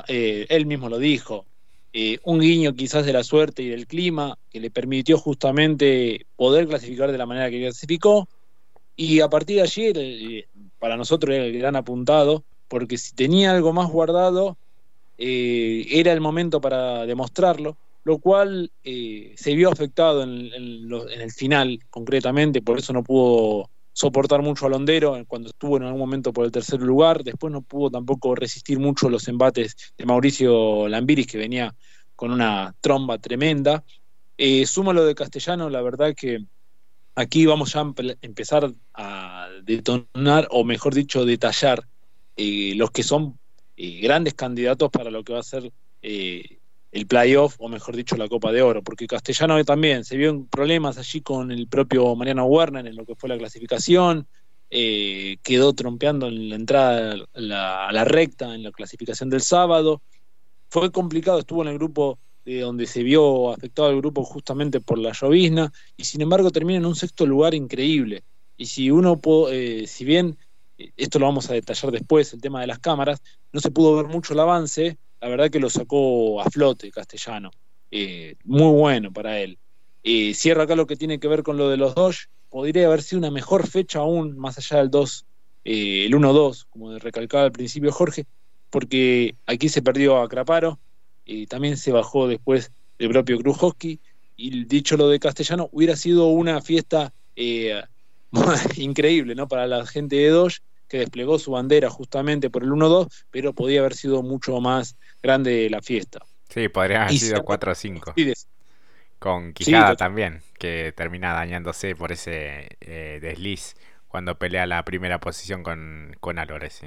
Eh, 0.10 0.46
él 0.50 0.66
mismo 0.66 0.90
lo 0.90 1.00
dijo, 1.00 1.46
eh, 1.94 2.20
un 2.26 2.42
guiño 2.42 2.76
quizás 2.76 3.06
de 3.06 3.14
la 3.14 3.24
suerte 3.24 3.64
y 3.64 3.70
del 3.70 3.88
clima, 3.88 4.38
que 4.50 4.60
le 4.60 4.70
permitió 4.70 5.18
justamente 5.18 6.26
poder 6.36 6.68
clasificar 6.68 7.14
de 7.14 7.18
la 7.18 7.26
manera 7.26 7.50
que 7.50 7.62
clasificó, 7.62 8.28
y 8.98 9.22
a 9.22 9.30
partir 9.30 9.56
de 9.56 9.62
allí, 9.62 10.44
para 10.80 10.98
nosotros 10.98 11.34
era 11.34 11.46
el 11.46 11.58
gran 11.58 11.78
apuntado, 11.78 12.44
porque 12.68 12.98
si 12.98 13.16
tenía 13.16 13.52
algo 13.52 13.72
más 13.72 13.90
guardado, 13.90 14.58
eh, 15.18 15.88
era 15.92 16.12
el 16.12 16.20
momento 16.20 16.60
para 16.60 17.06
demostrarlo, 17.06 17.78
lo 18.08 18.20
cual 18.20 18.72
eh, 18.86 19.34
se 19.36 19.54
vio 19.54 19.70
afectado 19.70 20.24
en, 20.24 20.50
el 20.54 21.32
final 21.36 21.78
concretamente, 21.90 22.62
por 22.62 22.80
eso 22.80 22.94
no 22.94 23.04
pudo 23.04 23.70
soportar 23.92 24.42
mucho 24.42 24.66
a 24.66 24.70
Londero 24.70 25.22
cuando 25.28 25.50
estuvo 25.50 25.76
en 25.76 25.84
algún 25.84 26.00
momento 26.00 26.32
por 26.32 26.46
el 26.46 26.52
tercer 26.54 26.82
lugar, 26.82 27.26
después 27.26 27.52
no 27.52 27.64
pudo 27.64 27.92
tampoco 27.92 28.34
resistir 28.34 28.80
mucho 28.80 29.10
los 29.10 29.28
embates 29.28 29.76
de 29.98 30.06
Mauricio 30.06 30.88
Lambiris, 30.88 31.28
que 31.28 31.38
venía 31.38 31.76
con 32.16 32.32
una 32.32 32.74
tromba 32.80 33.18
tremenda. 33.18 33.84
Eh, 34.38 34.66
sumo 34.66 34.94
lo 34.94 35.04
de 35.04 35.14
Castellano, 35.14 35.70
la 35.70 35.82
verdad 35.82 36.16
que 36.16 36.46
aquí 37.14 37.46
vamos 37.46 37.74
ya 37.74 37.82
a 37.82 37.94
empezar 38.22 38.74
a 38.94 39.50
detonar, 39.64 40.48
o 40.50 40.64
mejor 40.64 40.94
dicho, 40.96 41.26
detallar 41.26 41.84
eh, 42.38 42.72
los 42.78 42.90
que 42.92 43.04
son 43.04 43.38
grandes 43.76 44.34
candidatos 44.34 44.90
para 44.92 45.12
lo 45.12 45.26
que 45.26 45.34
va 45.34 45.42
a 45.42 45.44
ser 45.44 45.74
el 46.92 47.08
playoff, 47.08 47.56
o 47.60 47.68
mejor 47.68 47.96
dicho, 47.96 48.16
la 48.16 48.28
Copa 48.28 48.52
de 48.52 48.62
Oro, 48.62 48.82
porque 48.82 49.08
Castellano 49.08 49.64
también 49.66 50.06
se 50.06 50.18
vio 50.18 50.30
en 50.30 50.48
problemas 50.48 50.98
allí 50.98 51.22
con 51.22 51.52
el 51.52 51.68
propio 51.68 52.16
Mariano 52.16 52.46
Werner 52.46 52.88
en 52.88 52.96
lo 52.96 53.06
que 53.06 53.16
fue 53.16 53.30
la 53.30 53.38
clasificación, 53.38 54.28
eh, 54.70 55.38
quedó 55.44 55.74
trompeando 55.74 56.28
en 56.28 56.50
la 56.50 56.56
entrada 56.56 57.16
a 57.34 57.92
la, 57.92 58.04
recta 58.06 58.54
en 58.54 58.64
la 58.64 58.72
clasificación 58.72 59.30
del 59.30 59.42
sábado. 59.42 60.02
Fue 60.70 60.92
complicado, 60.92 61.40
estuvo 61.40 61.62
en 61.62 61.70
el 61.70 61.78
grupo 61.78 62.20
de 62.46 62.62
donde 62.62 62.86
se 62.86 63.04
vio 63.04 63.52
afectado 63.52 63.90
el 63.90 63.98
grupo 63.98 64.24
justamente 64.24 64.80
por 64.80 64.98
la 64.98 65.12
llovizna, 65.12 65.72
y 65.98 66.06
sin 66.06 66.22
embargo 66.22 66.52
termina 66.52 66.80
en 66.80 66.86
un 66.86 66.96
sexto 66.96 67.26
lugar 67.26 67.54
increíble. 67.54 68.24
Y 68.56 68.66
si 68.68 68.90
uno, 68.90 69.20
eh, 69.52 69.86
si 69.88 70.06
bien 70.06 70.38
esto 70.96 71.20
lo 71.20 71.26
vamos 71.26 71.50
a 71.50 71.54
detallar 71.54 71.92
después, 71.92 72.34
el 72.34 72.42
tema 72.42 72.62
de 72.62 72.68
las 72.68 72.80
cámaras, 72.80 73.22
no 73.52 73.60
se 73.60 73.72
pudo 73.72 73.96
ver 73.96 74.08
mucho 74.08 74.34
el 74.34 74.40
avance, 74.40 74.98
la 75.22 75.30
verdad 75.30 75.50
que 75.50 75.60
lo 75.60 75.70
sacó 75.70 76.42
a 76.42 76.50
flote 76.50 76.92
castellano, 76.92 77.52
eh, 77.92 78.36
muy 78.44 78.72
bueno 78.72 79.12
para 79.12 79.40
él. 79.40 79.58
Eh, 80.04 80.34
cierra 80.34 80.64
acá 80.64 80.76
lo 80.76 80.88
que 80.88 80.96
tiene 80.96 81.20
que 81.20 81.28
ver 81.28 81.44
con 81.44 81.58
lo 81.58 81.70
de 81.70 81.78
los 81.78 81.96
dos, 81.96 82.30
podría 82.50 82.88
haber 82.88 83.02
sido 83.02 83.20
una 83.20 83.32
mejor 83.32 83.68
fecha 83.68 84.00
aún, 84.00 84.38
más 84.38 84.58
allá 84.58 84.78
del 84.78 84.90
2, 84.90 85.26
eh, 85.66 86.06
el 86.06 86.14
1-2, 86.14 86.66
como 86.70 86.98
recalcaba 86.98 87.44
al 87.44 87.52
principio 87.52 87.92
Jorge, 87.92 88.26
porque 88.70 89.36
aquí 89.46 89.70
se 89.70 89.82
perdió 89.82 90.22
a 90.22 90.30
Craparo, 90.30 90.80
también 91.50 91.76
se 91.76 91.92
bajó 91.92 92.28
después 92.28 92.72
el 93.00 93.10
propio 93.10 93.38
Krujowski, 93.40 94.00
y 94.38 94.66
dicho 94.66 94.96
lo 94.96 95.10
de 95.10 95.20
castellano, 95.20 95.68
hubiera 95.74 95.96
sido 95.98 96.28
una 96.28 96.62
fiesta 96.62 97.14
increíble 98.78 99.36
¿no? 99.36 99.48
para 99.48 99.68
la 99.68 99.86
gente 99.86 100.16
de 100.16 100.30
Dodge 100.30 100.62
que 100.88 101.00
desplegó 101.00 101.40
su 101.40 101.52
bandera 101.52 101.90
justamente 101.90 102.50
por 102.50 102.64
el 102.64 102.70
1-2, 102.70 103.08
pero 103.32 103.54
podía 103.54 103.82
haber 103.82 103.94
sido 103.94 104.24
mucho 104.24 104.60
más 104.62 104.98
grande 105.22 105.70
la 105.70 105.82
fiesta. 105.82 106.20
Sí, 106.50 106.70
podrían 106.70 107.04
haber 107.04 107.18
sido 107.18 107.44
4 107.44 107.72
o 107.72 107.76
5. 107.76 108.14
Con 109.20 109.54
Quijada 109.54 109.96
también, 109.96 110.42
que 110.60 110.94
termina 110.96 111.34
dañándose 111.34 111.96
por 111.96 112.12
ese 112.12 112.68
eh, 112.82 113.20
desliz 113.22 113.76
cuando 114.08 114.38
pelea 114.38 114.66
la 114.66 114.84
primera 114.86 115.20
posición 115.20 115.64
con, 115.64 116.16
con 116.20 116.40
Álvarez. 116.40 116.82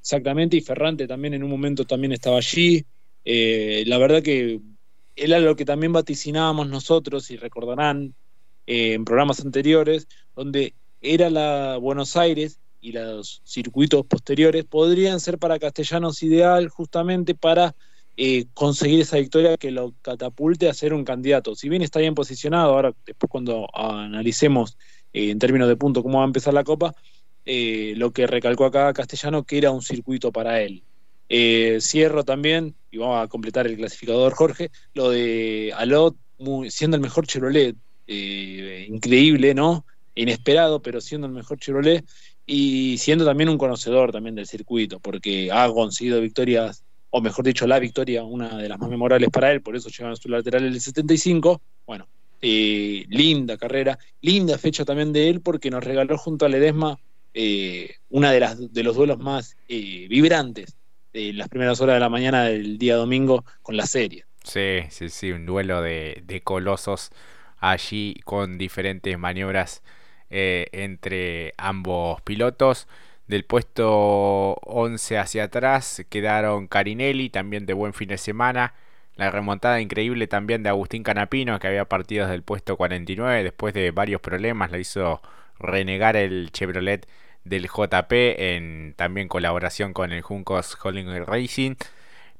Exactamente, 0.00 0.56
y 0.56 0.60
Ferrante 0.60 1.06
también 1.06 1.34
en 1.34 1.42
un 1.42 1.50
momento 1.50 1.84
también 1.84 2.12
estaba 2.12 2.36
allí. 2.36 2.84
Eh, 3.24 3.84
la 3.86 3.98
verdad 3.98 4.22
que 4.22 4.60
era 5.16 5.38
lo 5.38 5.56
que 5.56 5.64
también 5.64 5.92
vaticinábamos 5.92 6.68
nosotros, 6.68 7.30
y 7.30 7.36
recordarán 7.36 8.14
eh, 8.66 8.92
en 8.94 9.04
programas 9.04 9.40
anteriores, 9.40 10.06
donde 10.34 10.74
era 11.04 11.28
la 11.28 11.76
Buenos 11.76 12.16
Aires 12.16 12.58
y 12.80 12.92
los 12.92 13.42
circuitos 13.44 14.06
posteriores 14.06 14.64
podrían 14.64 15.20
ser 15.20 15.38
para 15.38 15.58
Castellanos 15.58 16.22
ideal 16.22 16.68
justamente 16.68 17.34
para 17.34 17.76
eh, 18.16 18.46
conseguir 18.54 19.00
esa 19.00 19.18
victoria 19.18 19.58
que 19.58 19.70
lo 19.70 19.92
catapulte 20.00 20.68
a 20.68 20.74
ser 20.74 20.94
un 20.94 21.04
candidato. 21.04 21.54
Si 21.54 21.68
bien 21.68 21.82
está 21.82 22.00
bien 22.00 22.14
posicionado, 22.14 22.72
ahora 22.72 22.94
después 23.04 23.30
cuando 23.30 23.68
analicemos 23.74 24.78
eh, 25.12 25.30
en 25.30 25.38
términos 25.38 25.68
de 25.68 25.76
punto 25.76 26.02
cómo 26.02 26.18
va 26.18 26.24
a 26.24 26.26
empezar 26.26 26.54
la 26.54 26.64
Copa, 26.64 26.94
lo 27.44 28.10
que 28.12 28.26
recalcó 28.26 28.64
acá 28.64 28.94
Castellano 28.94 29.44
que 29.44 29.58
era 29.58 29.70
un 29.70 29.82
circuito 29.82 30.32
para 30.32 30.62
él. 30.62 30.82
cierro 31.80 32.24
también, 32.24 32.74
y 32.90 32.96
vamos 32.96 33.22
a 33.22 33.28
completar 33.28 33.66
el 33.66 33.76
clasificador 33.76 34.32
Jorge, 34.32 34.70
lo 34.94 35.10
de 35.10 35.74
Alot 35.76 36.16
siendo 36.70 36.96
el 36.96 37.02
mejor 37.02 37.26
Chevrolet, 37.26 37.76
increíble, 38.06 39.52
¿no? 39.52 39.84
Inesperado, 40.14 40.80
pero 40.80 41.00
siendo 41.00 41.26
el 41.26 41.32
mejor 41.32 41.58
Chevrolet 41.58 42.04
y 42.46 42.98
siendo 42.98 43.24
también 43.24 43.48
un 43.48 43.58
conocedor 43.58 44.12
también 44.12 44.34
del 44.34 44.46
circuito, 44.46 45.00
porque 45.00 45.50
ha 45.50 45.68
conseguido 45.70 46.20
victorias, 46.20 46.84
o 47.10 47.20
mejor 47.20 47.44
dicho, 47.44 47.66
la 47.66 47.78
victoria, 47.78 48.22
una 48.22 48.56
de 48.56 48.68
las 48.68 48.78
más 48.78 48.90
memorables 48.90 49.30
para 49.30 49.50
él, 49.52 49.62
por 49.62 49.76
eso 49.76 49.88
llegan 49.88 50.12
a 50.12 50.16
su 50.16 50.28
lateral 50.28 50.64
el 50.64 50.80
75. 50.80 51.60
Bueno, 51.86 52.06
eh, 52.42 53.06
linda 53.08 53.56
carrera, 53.56 53.98
linda 54.20 54.58
fecha 54.58 54.84
también 54.84 55.12
de 55.12 55.30
él, 55.30 55.40
porque 55.40 55.70
nos 55.70 55.82
regaló 55.82 56.18
junto 56.18 56.44
a 56.44 56.48
Ledesma 56.48 56.98
eh, 57.32 57.96
una 58.10 58.30
de, 58.30 58.40
las, 58.40 58.72
de 58.72 58.82
los 58.82 58.96
duelos 58.96 59.18
más 59.18 59.56
eh, 59.68 60.06
vibrantes 60.08 60.76
de 61.12 61.32
las 61.32 61.48
primeras 61.48 61.80
horas 61.80 61.96
de 61.96 62.00
la 62.00 62.08
mañana 62.08 62.44
del 62.44 62.76
día 62.76 62.96
domingo 62.96 63.44
con 63.62 63.76
la 63.76 63.86
serie. 63.86 64.24
Sí, 64.42 64.80
sí, 64.90 65.08
sí, 65.08 65.32
un 65.32 65.46
duelo 65.46 65.80
de, 65.80 66.22
de 66.26 66.42
colosos 66.42 67.10
allí 67.58 68.14
con 68.24 68.58
diferentes 68.58 69.18
maniobras 69.18 69.82
eh, 70.36 70.66
entre 70.72 71.54
ambos 71.58 72.20
pilotos. 72.22 72.88
Del 73.28 73.44
puesto 73.44 74.54
11 74.64 75.18
hacia 75.18 75.44
atrás 75.44 76.04
quedaron 76.10 76.66
Carinelli, 76.66 77.30
también 77.30 77.66
de 77.66 77.72
buen 77.72 77.94
fin 77.94 78.08
de 78.08 78.18
semana. 78.18 78.74
La 79.14 79.30
remontada 79.30 79.80
increíble 79.80 80.26
también 80.26 80.64
de 80.64 80.70
Agustín 80.70 81.04
Canapino, 81.04 81.60
que 81.60 81.68
había 81.68 81.84
partido 81.84 82.24
desde 82.24 82.34
el 82.34 82.42
puesto 82.42 82.76
49 82.76 83.44
después 83.44 83.74
de 83.74 83.92
varios 83.92 84.20
problemas. 84.20 84.72
Le 84.72 84.80
hizo 84.80 85.22
renegar 85.60 86.16
el 86.16 86.50
Chevrolet 86.50 87.06
del 87.44 87.68
JP 87.68 88.12
en 88.12 88.94
también 88.96 89.28
colaboración 89.28 89.92
con 89.92 90.10
el 90.12 90.22
Juncos 90.22 90.76
Holding 90.82 91.24
Racing. 91.26 91.76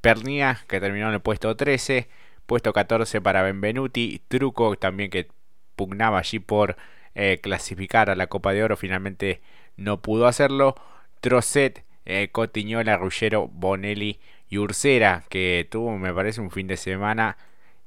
Pernia, 0.00 0.58
que 0.66 0.80
terminó 0.80 1.08
en 1.08 1.14
el 1.14 1.20
puesto 1.20 1.54
13. 1.54 2.08
Puesto 2.46 2.72
14 2.72 3.20
para 3.20 3.42
Benvenuti. 3.42 4.20
Truco 4.26 4.74
también 4.76 5.10
que 5.10 5.28
pugnaba 5.76 6.18
allí 6.18 6.40
por 6.40 6.76
eh, 7.14 7.38
clasificar 7.40 8.11
a 8.11 8.16
la 8.16 8.26
Copa 8.26 8.52
de 8.52 8.64
Oro, 8.64 8.76
finalmente 8.76 9.40
no 9.76 10.02
pudo 10.02 10.26
hacerlo. 10.26 10.75
Trocet, 11.21 11.85
eh, 12.04 12.28
Cotiñola, 12.33 12.97
Ruggero, 12.97 13.49
Bonelli 13.49 14.21
y 14.49 14.59
Ursera, 14.59 15.25
que 15.28 15.66
tuvo, 15.71 15.97
me 15.99 16.12
parece, 16.12 16.40
un 16.40 16.50
fin 16.50 16.66
de 16.66 16.76
semana 16.76 17.37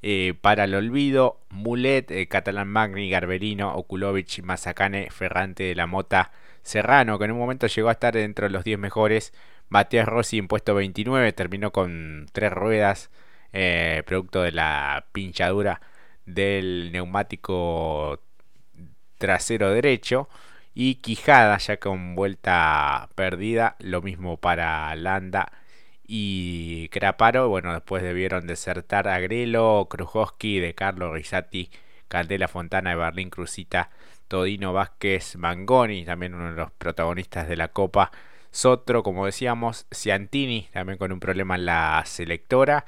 eh, 0.02 0.34
para 0.42 0.66
el 0.66 0.76
olvido. 0.76 1.42
Mulet, 1.50 2.28
Catalán 2.30 2.70
Magni, 2.70 3.10
Garberino, 3.10 3.76
Okulovic, 3.76 4.42
Mazacane, 4.44 5.10
Ferrante 5.12 5.64
de 5.64 5.76
la 5.76 5.88
Mota, 5.88 6.32
Serrano, 6.64 7.20
que 7.20 7.26
en 7.26 7.32
un 7.32 7.40
momento 7.40 7.68
llegó 7.68 7.90
a 7.90 7.94
estar 7.94 8.14
dentro 8.14 8.48
de 8.48 8.52
los 8.52 8.64
10 8.64 8.80
mejores. 8.80 9.34
Matías 9.70 10.08
Rossi 10.08 10.38
en 10.38 10.48
puesto 10.48 10.76
29, 10.76 11.34
terminó 11.34 11.72
con 11.72 12.28
tres 12.32 12.52
ruedas, 12.54 13.12
producto 14.06 14.42
de 14.44 14.52
la 14.52 15.08
pinchadura 15.12 15.82
del 16.26 16.92
neumático 16.92 18.22
trasero 19.18 19.72
derecho 19.72 20.30
y 20.74 20.96
Quijada 20.96 21.58
ya 21.58 21.78
con 21.78 22.16
vuelta 22.16 23.10
perdida, 23.16 23.76
lo 23.80 24.02
mismo 24.02 24.38
para 24.38 24.96
Landa 24.96 25.52
y 26.08 26.88
Craparo, 26.90 27.50
bueno, 27.50 27.74
después 27.74 28.02
debieron 28.02 28.48
desertar 28.48 29.08
Agrelo, 29.10 29.88
Krujowski, 29.90 30.60
De 30.60 30.74
Carlo 30.74 31.14
Risati, 31.14 31.70
Candela 32.08 32.48
Fontana, 32.48 32.96
Berlín 32.96 33.30
Cruzita, 33.30 33.90
Todino 34.28 34.72
Vázquez, 34.74 35.36
Mangoni, 35.36 36.06
también 36.06 36.34
uno 36.34 36.50
de 36.52 36.56
los 36.56 36.72
protagonistas 36.72 37.48
de 37.50 37.58
la 37.58 37.70
Copa, 37.70 38.12
Sotro, 38.52 39.04
como 39.04 39.26
decíamos, 39.26 39.86
Ciantini, 39.94 40.70
también 40.72 40.98
con 40.98 41.12
un 41.12 41.20
problema 41.20 41.56
en 41.56 41.66
la 41.66 42.02
selectora, 42.06 42.86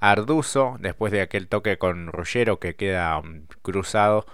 Arduzo, 0.00 0.76
después 0.80 1.12
de 1.12 1.22
aquel 1.22 1.48
toque 1.48 1.78
con 1.78 2.08
Ruggero 2.08 2.58
que 2.58 2.76
queda 2.76 3.18
um, 3.18 3.46
cruzado, 3.62 4.26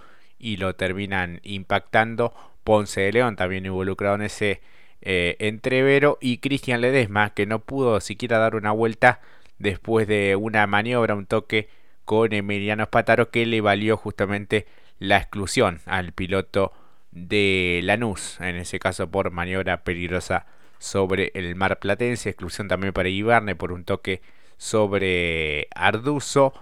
y 0.42 0.58
lo 0.58 0.75
terminan 0.75 1.40
impactando. 1.44 2.34
Ponce 2.64 3.00
de 3.00 3.12
León 3.12 3.37
también 3.37 3.64
involucrado 3.64 4.16
en 4.16 4.22
ese 4.22 4.61
eh, 5.00 5.37
entrevero 5.38 6.18
y 6.20 6.38
Cristian 6.38 6.82
Ledesma 6.82 7.30
que 7.30 7.46
no 7.46 7.61
pudo 7.61 8.00
siquiera 8.00 8.38
dar 8.38 8.56
una 8.56 8.72
vuelta 8.72 9.20
después 9.58 10.06
de 10.06 10.37
una 10.37 10.66
maniobra, 10.66 11.14
un 11.14 11.26
toque 11.26 11.70
con 12.04 12.32
Emiliano 12.32 12.82
Espataro 12.82 13.30
que 13.30 13.46
le 13.46 13.61
valió 13.61 13.96
justamente 13.96 14.66
la 14.99 15.18
exclusión 15.18 15.80
al 15.87 16.12
piloto 16.12 16.72
de 17.12 17.80
Lanús, 17.84 18.40
en 18.40 18.56
ese 18.56 18.78
caso 18.78 19.11
por 19.11 19.30
maniobra 19.30 19.84
peligrosa 19.84 20.46
sobre 20.78 21.30
el 21.34 21.54
Mar 21.54 21.78
Platense, 21.78 22.30
exclusión 22.30 22.66
también 22.66 22.92
para 22.92 23.08
Ibarne 23.08 23.54
por 23.54 23.70
un 23.70 23.84
toque 23.84 24.22
sobre 24.56 25.68
Arduzo 25.75 26.52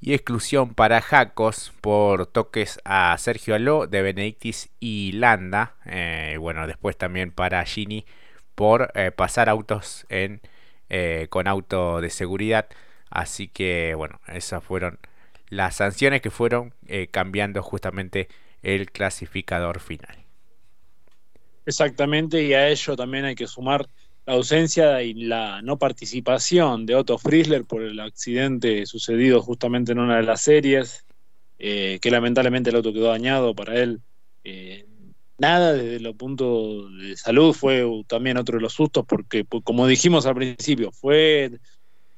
y 0.00 0.14
exclusión 0.14 0.74
para 0.74 1.00
Jacos 1.00 1.72
por 1.80 2.26
toques 2.26 2.78
a 2.84 3.16
Sergio 3.18 3.54
Aló 3.54 3.86
de 3.86 4.02
Benedictis 4.02 4.70
y 4.78 5.12
Landa. 5.12 5.76
Eh, 5.86 6.36
bueno, 6.38 6.66
después 6.66 6.96
también 6.96 7.32
para 7.32 7.64
Gini 7.64 8.04
por 8.54 8.92
eh, 8.94 9.10
pasar 9.10 9.48
autos 9.48 10.06
eh, 10.08 10.38
con 11.30 11.48
auto 11.48 12.00
de 12.00 12.10
seguridad. 12.10 12.68
Así 13.10 13.48
que 13.48 13.94
bueno, 13.94 14.20
esas 14.28 14.62
fueron 14.62 14.98
las 15.48 15.76
sanciones 15.76 16.22
que 16.22 16.30
fueron 16.30 16.74
cambiando 17.10 17.62
justamente 17.62 18.28
el 18.62 18.90
clasificador 18.90 19.80
final. 19.80 20.26
Exactamente, 21.66 22.42
y 22.42 22.54
a 22.54 22.68
ello 22.68 22.94
también 22.96 23.24
hay 23.24 23.34
que 23.34 23.46
sumar 23.46 23.86
la 24.26 24.34
ausencia 24.34 25.02
y 25.02 25.14
la 25.14 25.62
no 25.62 25.78
participación 25.78 26.84
de 26.84 26.96
Otto 26.96 27.16
Friesler 27.16 27.64
por 27.64 27.82
el 27.82 28.00
accidente 28.00 28.84
sucedido 28.84 29.40
justamente 29.40 29.92
en 29.92 30.00
una 30.00 30.16
de 30.16 30.24
las 30.24 30.42
series, 30.42 31.06
eh, 31.58 31.98
que 32.02 32.10
lamentablemente 32.10 32.70
el 32.70 32.76
auto 32.76 32.92
quedó 32.92 33.08
dañado 33.08 33.54
para 33.54 33.76
él. 33.80 34.00
Eh, 34.42 34.84
nada 35.38 35.72
desde 35.72 35.96
el 35.96 36.14
punto 36.16 36.88
de 36.90 37.16
salud 37.16 37.52
fue 37.52 37.84
también 38.08 38.36
otro 38.36 38.58
de 38.58 38.62
los 38.62 38.72
sustos, 38.72 39.04
porque 39.06 39.44
pues, 39.44 39.62
como 39.62 39.86
dijimos 39.86 40.26
al 40.26 40.34
principio, 40.34 40.90
fue 40.90 41.52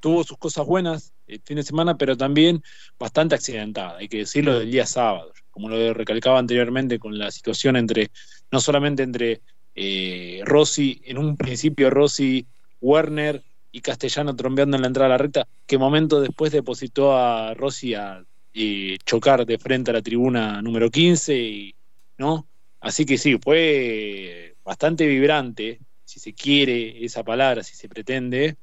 tuvo 0.00 0.24
sus 0.24 0.38
cosas 0.38 0.64
buenas 0.64 1.12
el 1.26 1.40
fin 1.42 1.56
de 1.56 1.62
semana, 1.62 1.98
pero 1.98 2.16
también 2.16 2.62
bastante 2.98 3.34
accidentada, 3.34 3.98
hay 3.98 4.08
que 4.08 4.18
decirlo 4.18 4.58
del 4.58 4.70
día 4.70 4.86
sábado, 4.86 5.32
como 5.50 5.68
lo 5.68 5.92
recalcaba 5.92 6.38
anteriormente 6.38 6.98
con 6.98 7.18
la 7.18 7.30
situación 7.30 7.76
entre, 7.76 8.10
no 8.50 8.60
solamente 8.60 9.02
entre 9.02 9.42
eh, 9.80 10.42
Rossi, 10.44 11.00
en 11.04 11.18
un 11.18 11.36
principio 11.36 11.88
Rossi, 11.88 12.44
Werner 12.80 13.44
y 13.70 13.80
Castellano 13.80 14.34
trompeando 14.34 14.76
en 14.76 14.80
la 14.82 14.88
entrada 14.88 15.06
a 15.06 15.10
la 15.10 15.18
recta, 15.18 15.46
que 15.68 15.78
momento 15.78 16.20
después 16.20 16.50
depositó 16.50 17.16
a 17.16 17.54
Rossi 17.54 17.94
a 17.94 18.24
eh, 18.54 18.98
chocar 19.06 19.46
de 19.46 19.56
frente 19.56 19.92
a 19.92 19.94
la 19.94 20.02
tribuna 20.02 20.60
número 20.62 20.90
15, 20.90 21.76
¿no? 22.18 22.48
Así 22.80 23.04
que 23.04 23.18
sí, 23.18 23.38
fue 23.40 24.56
bastante 24.64 25.06
vibrante, 25.06 25.78
si 26.04 26.18
se 26.18 26.34
quiere 26.34 27.04
esa 27.04 27.22
palabra, 27.22 27.62
si 27.62 27.76
se 27.76 27.88
pretende, 27.88 28.56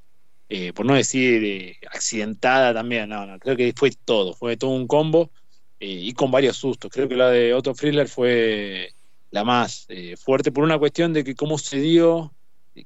eh, 0.50 0.74
por 0.74 0.86
no 0.86 0.95
decir 0.95 1.77
accidentada 1.93 2.74
también, 2.74 3.07
no, 3.07 3.25
no, 3.25 3.39
creo 3.39 3.55
que 3.55 3.72
fue 3.74 3.91
todo, 4.03 4.34
fue 4.34 4.57
todo 4.57 4.72
un 4.72 4.86
combo 4.86 5.31
y 5.79 6.12
con 6.13 6.29
varios 6.29 6.57
sustos. 6.57 6.91
Creo 6.91 7.07
que 7.07 7.15
la 7.15 7.29
de 7.29 7.53
Otto 7.53 7.74
Friedler 7.74 8.10
fue 8.10 8.95
la 9.36 9.44
más 9.44 9.86
eh, 9.89 10.15
fuerte 10.15 10.54
por 10.54 10.63
una 10.63 10.80
cuestión 10.80 11.12
de 11.12 11.25
que 11.25 11.36
cómo 11.36 11.58
se 11.58 11.82
dio, 11.82 12.34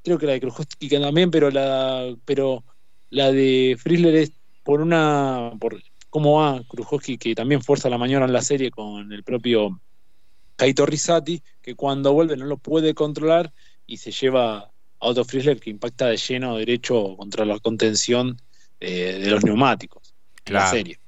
creo 0.04 0.18
que 0.18 0.26
la 0.26 0.32
de 0.34 0.40
Krujowski 0.42 0.90
también, 0.90 1.30
pero 1.30 1.52
la, 1.52 2.12
pero 2.26 2.64
la 3.12 3.32
de 3.32 3.78
Frizzler 3.80 4.16
es 4.16 4.32
por 4.64 4.82
una, 4.82 5.52
por 5.60 5.80
cómo 6.10 6.40
va 6.40 6.64
Krujowski, 6.68 7.20
que 7.20 7.36
también 7.36 7.62
fuerza 7.62 7.88
la 7.88 8.00
mañana 8.00 8.26
en 8.26 8.34
la 8.34 8.42
serie 8.42 8.72
con 8.72 9.14
el 9.14 9.24
propio 9.24 9.80
Kaito 10.56 10.88
Risati, 10.88 11.44
que 11.62 11.76
cuando 11.76 12.14
vuelve 12.14 12.36
no 12.36 12.46
lo 12.46 12.58
puede 12.58 12.96
controlar 12.96 13.54
y 13.86 13.98
se 13.98 14.10
lleva 14.10 14.58
a 14.58 14.72
Otto 14.98 15.26
Frizzler 15.26 15.60
que 15.60 15.70
impacta 15.70 16.08
de 16.08 16.18
lleno 16.18 16.58
derecho 16.58 17.16
contra 17.16 17.46
la 17.46 17.60
contención 17.60 18.42
de 18.80 19.30
los 19.30 19.44
neumáticos 19.44 20.16
en 20.46 20.54
la 20.54 20.68
serie. 20.68 21.00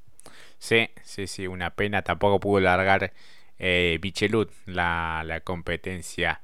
Sí, 0.60 0.88
sí, 1.04 1.26
sí, 1.26 1.48
una 1.48 1.74
pena. 1.74 2.04
Tampoco 2.04 2.40
pudo 2.40 2.60
largar 2.60 3.12
eh, 3.62 4.00
Bichelut 4.02 4.52
la, 4.66 5.42
competencia 5.44 6.42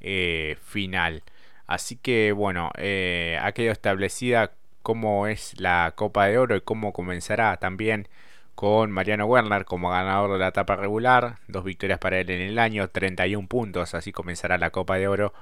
eh, 0.00 0.56
final. 0.64 1.24
Así 1.66 1.96
que 1.96 2.32
bueno, 2.32 2.70
eh, 2.78 3.38
ha 3.42 3.52
quedado 3.52 3.72
establecida 3.72 4.52
cómo 4.82 5.26
es 5.26 5.58
la 5.60 5.92
Copa 5.96 6.26
de 6.26 6.38
Oro 6.38 6.56
y 6.56 6.60
cómo 6.60 6.92
comenzará 6.92 7.56
también 7.56 8.08
con 8.54 8.92
Mariano 8.92 9.26
Werner 9.26 9.64
como 9.64 9.90
ganador 9.90 10.32
de 10.32 10.38
la 10.38 10.48
etapa 10.48 10.76
regular, 10.76 11.38
dos 11.48 11.64
victorias 11.64 11.98
para 11.98 12.20
él 12.20 12.30
en 12.30 12.42
el 12.42 12.58
año, 12.58 12.88
31 12.88 13.48
puntos, 13.48 13.94
así 13.94 14.12
comenzará 14.12 14.58
la 14.58 14.70
Copa 14.70 14.96
de 14.98 15.08
Oro 15.08 15.34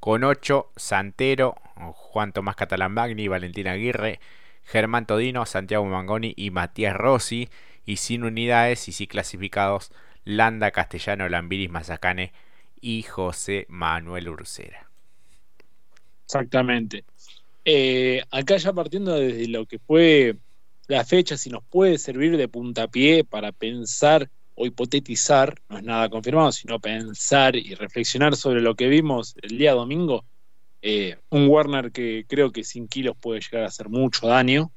con 0.00 0.22
8, 0.22 0.70
Santero, 0.76 1.56
Juan 1.74 2.32
Tomás 2.32 2.54
Catalán 2.54 2.92
Magni, 2.92 3.26
Valentín 3.26 3.66
Aguirre, 3.66 4.20
Germán 4.64 5.06
Todino, 5.06 5.44
Santiago 5.46 5.84
Mangoni 5.86 6.34
y 6.36 6.50
Matías 6.50 6.94
Rossi, 6.94 7.48
y 7.84 7.96
sin 7.96 8.22
unidades 8.22 8.86
y 8.88 8.92
sí 8.92 9.06
clasificados 9.08 9.90
Landa, 10.28 10.70
Castellano, 10.70 11.26
Lambiris, 11.26 11.70
Mazacane 11.70 12.32
y 12.82 13.02
José 13.02 13.64
Manuel 13.70 14.28
Ursera. 14.28 14.86
Exactamente. 16.26 17.04
Eh, 17.64 18.22
acá 18.30 18.58
ya 18.58 18.74
partiendo 18.74 19.14
desde 19.14 19.48
lo 19.48 19.64
que 19.64 19.78
fue 19.78 20.36
la 20.86 21.04
fecha, 21.06 21.38
si 21.38 21.48
nos 21.48 21.64
puede 21.64 21.96
servir 21.96 22.36
de 22.36 22.46
puntapié 22.46 23.24
para 23.24 23.52
pensar 23.52 24.28
o 24.54 24.66
hipotetizar, 24.66 25.54
no 25.70 25.78
es 25.78 25.84
nada 25.84 26.10
confirmado, 26.10 26.52
sino 26.52 26.78
pensar 26.78 27.56
y 27.56 27.74
reflexionar 27.74 28.36
sobre 28.36 28.60
lo 28.60 28.74
que 28.74 28.88
vimos 28.88 29.34
el 29.40 29.56
día 29.56 29.72
domingo, 29.72 30.26
eh, 30.82 31.16
un 31.30 31.48
Warner 31.48 31.90
que 31.90 32.26
creo 32.28 32.52
que 32.52 32.64
sin 32.64 32.86
kilos 32.86 33.16
puede 33.18 33.40
llegar 33.40 33.62
a 33.62 33.68
hacer 33.68 33.88
mucho 33.88 34.26
daño 34.26 34.72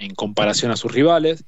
en 0.00 0.16
comparación 0.16 0.72
a 0.72 0.76
sus 0.76 0.92
rivales, 0.92 1.44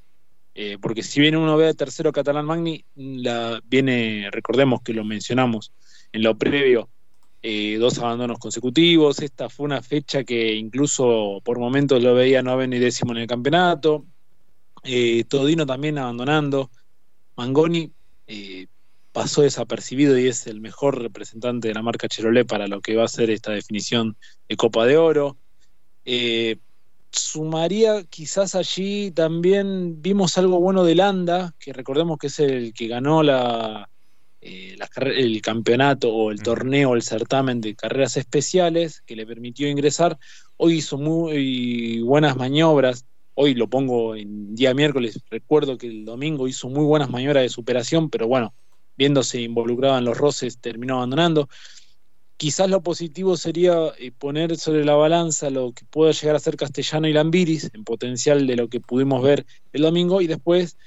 eh, 0.60 0.76
porque 0.76 1.04
si 1.04 1.20
bien 1.20 1.36
uno 1.36 1.56
ve 1.56 1.72
tercero 1.74 2.10
Catalán 2.10 2.44
Magni, 2.44 2.84
viene, 2.96 4.28
recordemos 4.32 4.82
que 4.82 4.92
lo 4.92 5.04
mencionamos 5.04 5.72
en 6.10 6.24
lo 6.24 6.36
previo, 6.36 6.90
eh, 7.42 7.76
dos 7.78 8.00
abandonos 8.00 8.40
consecutivos. 8.40 9.20
Esta 9.20 9.48
fue 9.48 9.66
una 9.66 9.82
fecha 9.82 10.24
que 10.24 10.54
incluso 10.54 11.40
por 11.44 11.60
momentos 11.60 12.02
lo 12.02 12.12
veía 12.12 12.42
no 12.42 12.60
ni 12.66 12.80
décimo 12.80 13.12
en 13.12 13.18
el 13.18 13.28
campeonato. 13.28 14.04
Eh, 14.82 15.22
Todino 15.28 15.64
también 15.64 15.96
abandonando. 15.96 16.72
Mangoni 17.36 17.92
pasó 19.12 19.42
desapercibido 19.42 20.18
y 20.18 20.26
es 20.26 20.48
el 20.48 20.60
mejor 20.60 21.00
representante 21.00 21.68
de 21.68 21.74
la 21.74 21.82
marca 21.82 22.08
Cherolé 22.08 22.44
para 22.44 22.66
lo 22.66 22.80
que 22.80 22.96
va 22.96 23.04
a 23.04 23.08
ser 23.08 23.30
esta 23.30 23.52
definición 23.52 24.16
de 24.48 24.56
Copa 24.56 24.86
de 24.86 24.96
Oro. 24.96 25.38
Sumaría 27.10 28.04
quizás 28.04 28.54
allí 28.54 29.10
también 29.10 30.02
vimos 30.02 30.38
algo 30.38 30.60
bueno 30.60 30.84
de 30.84 30.94
Landa, 30.94 31.54
que 31.58 31.72
recordemos 31.72 32.18
que 32.18 32.28
es 32.28 32.38
el 32.40 32.72
que 32.72 32.88
ganó 32.88 33.22
la, 33.22 33.88
eh, 34.40 34.76
el 35.16 35.42
campeonato 35.42 36.14
o 36.14 36.30
el 36.30 36.42
torneo, 36.42 36.94
el 36.94 37.02
certamen 37.02 37.60
de 37.60 37.74
carreras 37.74 38.16
especiales 38.16 39.02
que 39.04 39.16
le 39.16 39.26
permitió 39.26 39.68
ingresar. 39.68 40.18
Hoy 40.56 40.74
hizo 40.74 40.96
muy 40.96 42.00
buenas 42.00 42.36
maniobras. 42.36 43.04
Hoy 43.34 43.54
lo 43.54 43.68
pongo 43.68 44.14
en 44.14 44.54
día 44.54 44.74
miércoles. 44.74 45.20
Recuerdo 45.30 45.76
que 45.76 45.88
el 45.88 46.04
domingo 46.04 46.46
hizo 46.46 46.68
muy 46.68 46.84
buenas 46.84 47.10
maniobras 47.10 47.42
de 47.42 47.48
superación, 47.48 48.10
pero 48.10 48.28
bueno, 48.28 48.54
viéndose 48.96 49.40
involucrado 49.40 49.98
en 49.98 50.04
los 50.04 50.16
roces, 50.16 50.58
terminó 50.58 50.96
abandonando. 50.96 51.48
Quizás 52.38 52.70
lo 52.70 52.82
positivo 52.82 53.36
sería 53.36 53.74
eh, 53.98 54.12
poner 54.16 54.56
sobre 54.56 54.84
la 54.84 54.94
balanza 54.94 55.50
lo 55.50 55.72
que 55.72 55.84
pueda 55.84 56.12
llegar 56.12 56.36
a 56.36 56.38
ser 56.38 56.56
Castellano 56.56 57.08
y 57.08 57.12
Lambiris, 57.12 57.72
en 57.74 57.82
potencial 57.82 58.46
de 58.46 58.54
lo 58.54 58.68
que 58.68 58.78
pudimos 58.78 59.24
ver 59.24 59.44
el 59.72 59.82
domingo, 59.82 60.20
y 60.20 60.28
después, 60.28 60.78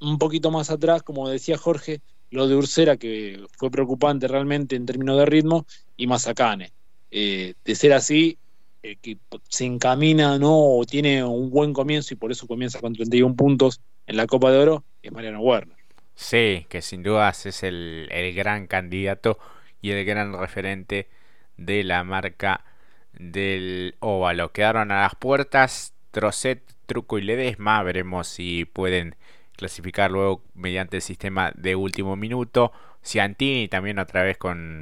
un 0.00 0.18
poquito 0.18 0.50
más 0.50 0.68
atrás, 0.68 1.02
como 1.02 1.30
decía 1.30 1.56
Jorge, 1.56 2.02
lo 2.30 2.46
de 2.46 2.56
Ursera, 2.56 2.98
que 2.98 3.42
fue 3.56 3.70
preocupante 3.70 4.28
realmente 4.28 4.76
en 4.76 4.84
términos 4.84 5.16
de 5.16 5.24
ritmo, 5.24 5.64
y 5.96 6.06
Mazacane. 6.06 6.72
Eh, 7.10 7.54
de 7.64 7.74
ser 7.74 7.94
así, 7.94 8.36
eh, 8.82 8.96
que 9.00 9.16
se 9.48 9.64
encamina 9.64 10.38
¿no? 10.38 10.76
o 10.76 10.84
tiene 10.84 11.24
un 11.24 11.48
buen 11.48 11.72
comienzo 11.72 12.12
y 12.12 12.18
por 12.18 12.32
eso 12.32 12.46
comienza 12.46 12.80
con 12.80 12.92
31 12.92 13.34
puntos 13.34 13.80
en 14.06 14.18
la 14.18 14.26
Copa 14.26 14.50
de 14.52 14.58
Oro, 14.58 14.84
es 15.02 15.10
Mariano 15.10 15.40
Werner. 15.40 15.78
Sí, 16.14 16.66
que 16.68 16.82
sin 16.82 17.02
dudas 17.02 17.46
es 17.46 17.62
el, 17.62 18.08
el 18.10 18.34
gran 18.34 18.66
candidato 18.66 19.38
y 19.86 19.92
el 19.92 20.04
gran 20.04 20.32
referente 20.32 21.08
de 21.56 21.84
la 21.84 22.02
marca 22.02 22.64
del 23.12 23.94
óvalo. 24.00 24.52
Quedaron 24.52 24.90
a 24.90 25.02
las 25.02 25.14
puertas 25.14 25.94
Trocet, 26.10 26.62
Truco 26.86 27.18
y 27.18 27.22
Ledesma. 27.22 27.82
Veremos 27.84 28.26
si 28.26 28.64
pueden 28.64 29.14
clasificar 29.56 30.10
luego 30.10 30.42
mediante 30.54 30.96
el 30.96 31.02
sistema 31.02 31.52
de 31.54 31.76
último 31.76 32.16
minuto. 32.16 32.72
Ciantini 33.04 33.68
también 33.68 34.00
otra 34.00 34.24
vez 34.24 34.38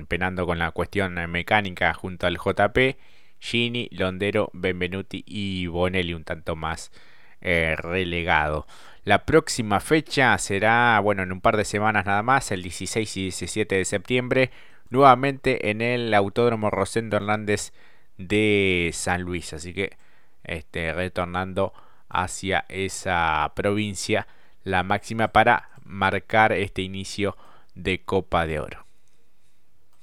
penando 0.09 0.47
con 0.47 0.59
la 0.59 0.71
cuestión 0.71 1.15
mecánica 1.31 1.93
junto 1.93 2.27
al 2.27 2.39
JP. 2.39 2.97
Gini, 3.39 3.91
Londero, 3.93 4.49
Benvenuti 4.55 5.23
y 5.27 5.67
Bonelli 5.67 6.15
un 6.15 6.25
tanto 6.25 6.57
más 6.57 6.91
eh, 7.43 7.77
relegado. 7.77 8.67
La 9.05 9.27
próxima 9.27 9.81
fecha 9.81 10.39
será, 10.39 10.99
bueno, 11.01 11.23
en 11.25 11.31
un 11.31 11.43
par 11.43 11.59
de 11.59 11.67
semanas 11.67 12.07
nada 12.07 12.23
más, 12.23 12.51
el 12.53 12.63
16 12.63 13.17
y 13.19 13.23
17 13.25 13.75
de 13.75 13.85
septiembre, 13.85 14.51
nuevamente 14.95 15.71
en 15.71 15.83
el 15.83 16.15
Autódromo 16.15 16.71
Rosendo 16.71 17.17
Hernández 17.17 17.73
de 18.17 18.91
San 18.95 19.23
Luis. 19.23 19.53
Así 19.53 19.75
que, 19.75 19.97
este, 20.45 20.93
retornando 20.93 21.73
hacia 22.09 22.65
esa 22.69 23.53
provincia 23.55 24.27
la 24.63 24.83
máxima 24.83 25.29
para 25.29 25.69
marcar 25.85 26.53
este 26.53 26.83
inicio 26.83 27.37
de 27.75 28.03
Copa 28.03 28.47
de 28.47 28.61
Oro. 28.61 28.87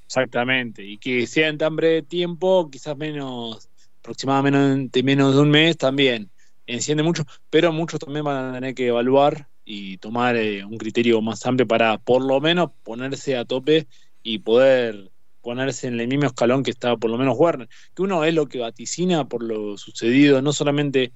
Exactamente, 0.06 0.84
y 0.84 0.98
que 0.98 1.26
sea 1.26 1.48
en 1.48 1.58
tan 1.58 1.78
breve 1.78 2.02
tiempo, 2.02 2.70
quizás 2.70 2.98
menos, 2.98 3.70
aproximadamente 4.00 5.04
menos 5.04 5.34
de 5.36 5.42
un 5.42 5.50
mes 5.50 5.78
también, 5.78 6.30
enciende 6.68 7.02
mucho, 7.02 7.24
pero 7.50 7.72
muchos 7.72 8.02
también 8.02 8.26
van 8.26 8.50
a 8.50 8.54
tener 8.56 8.76
que 8.76 8.88
evaluar 8.88 9.48
y 9.64 9.98
tomar 10.00 10.36
eh, 10.36 10.66
un 10.66 10.78
criterio 10.78 11.22
más 11.22 11.46
amplio 11.46 11.66
para 11.66 11.98
por 11.98 12.22
lo 12.24 12.42
menos 12.42 12.72
ponerse 12.84 13.38
a 13.38 13.46
tope 13.46 13.88
y 14.24 14.40
poder 14.40 15.12
ponerse 15.42 15.88
en 15.88 16.00
el 16.00 16.08
mismo 16.08 16.28
escalón 16.28 16.64
que 16.64 16.72
estaba 16.72 16.98
por 16.98 17.10
lo 17.10 17.18
menos 17.18 17.36
Werner, 17.38 17.68
que 17.96 18.02
uno 18.04 18.24
es 18.24 18.34
lo 18.34 18.48
que 18.48 18.60
vaticina 18.60 19.28
por 19.28 19.44
lo 19.44 19.78
sucedido, 19.78 20.42
no 20.42 20.54
solamente 20.54 21.14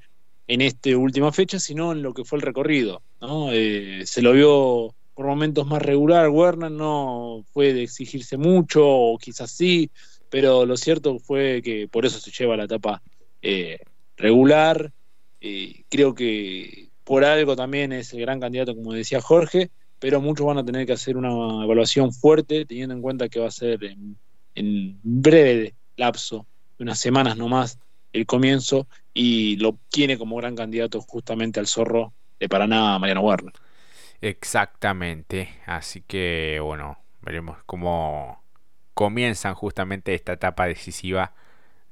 en 0.47 0.61
esta 0.61 0.95
última 0.97 1.31
fecha, 1.31 1.59
sino 1.59 1.91
en 1.91 2.01
lo 2.01 2.13
que 2.13 2.25
fue 2.25 2.37
el 2.37 2.43
recorrido. 2.43 3.01
¿no? 3.21 3.51
Eh, 3.51 4.01
se 4.05 4.21
lo 4.21 4.33
vio 4.33 4.95
por 5.13 5.27
momentos 5.27 5.65
más 5.65 5.81
regular, 5.81 6.29
Werner 6.29 6.71
no 6.71 7.45
fue 7.53 7.73
de 7.73 7.83
exigirse 7.83 8.37
mucho, 8.37 8.85
o 8.85 9.17
quizás 9.17 9.51
sí, 9.51 9.89
pero 10.29 10.65
lo 10.65 10.75
cierto 10.75 11.19
fue 11.19 11.61
que 11.63 11.87
por 11.87 12.05
eso 12.05 12.19
se 12.19 12.31
lleva 12.31 12.57
la 12.57 12.65
etapa 12.65 13.01
eh, 13.41 13.79
regular. 14.17 14.91
Eh, 15.39 15.83
creo 15.89 16.13
que 16.13 16.89
por 17.05 17.23
algo 17.23 17.55
también 17.55 17.93
es 17.93 18.11
el 18.13 18.19
gran 18.19 18.41
candidato, 18.41 18.75
como 18.75 18.91
decía 18.91 19.21
Jorge, 19.21 19.71
pero 19.99 20.21
muchos 20.21 20.45
van 20.45 20.57
a 20.57 20.65
tener 20.65 20.85
que 20.85 20.93
hacer 20.93 21.17
una 21.17 21.63
evaluación 21.63 22.13
fuerte, 22.13 22.65
teniendo 22.65 22.95
en 22.95 23.01
cuenta 23.01 23.29
que 23.29 23.39
va 23.39 23.47
a 23.47 23.51
ser 23.51 23.79
en, 23.83 24.99
breve 25.03 25.73
lapso, 25.97 26.45
unas 26.79 26.99
semanas 26.99 27.37
nomás, 27.37 27.79
el 28.13 28.25
comienzo 28.25 28.87
y 29.13 29.57
lo 29.57 29.77
tiene 29.89 30.17
como 30.17 30.37
gran 30.37 30.55
candidato 30.55 31.01
justamente 31.01 31.59
al 31.59 31.67
zorro 31.67 32.13
de 32.39 32.47
Paraná, 32.47 32.97
Mariano 32.99 33.21
Werner. 33.21 33.53
Exactamente, 34.21 35.49
así 35.65 36.01
que 36.01 36.59
bueno, 36.61 36.97
veremos 37.21 37.57
cómo 37.65 38.41
comienzan 38.93 39.55
justamente 39.55 40.13
esta 40.13 40.33
etapa 40.33 40.67
decisiva 40.67 41.33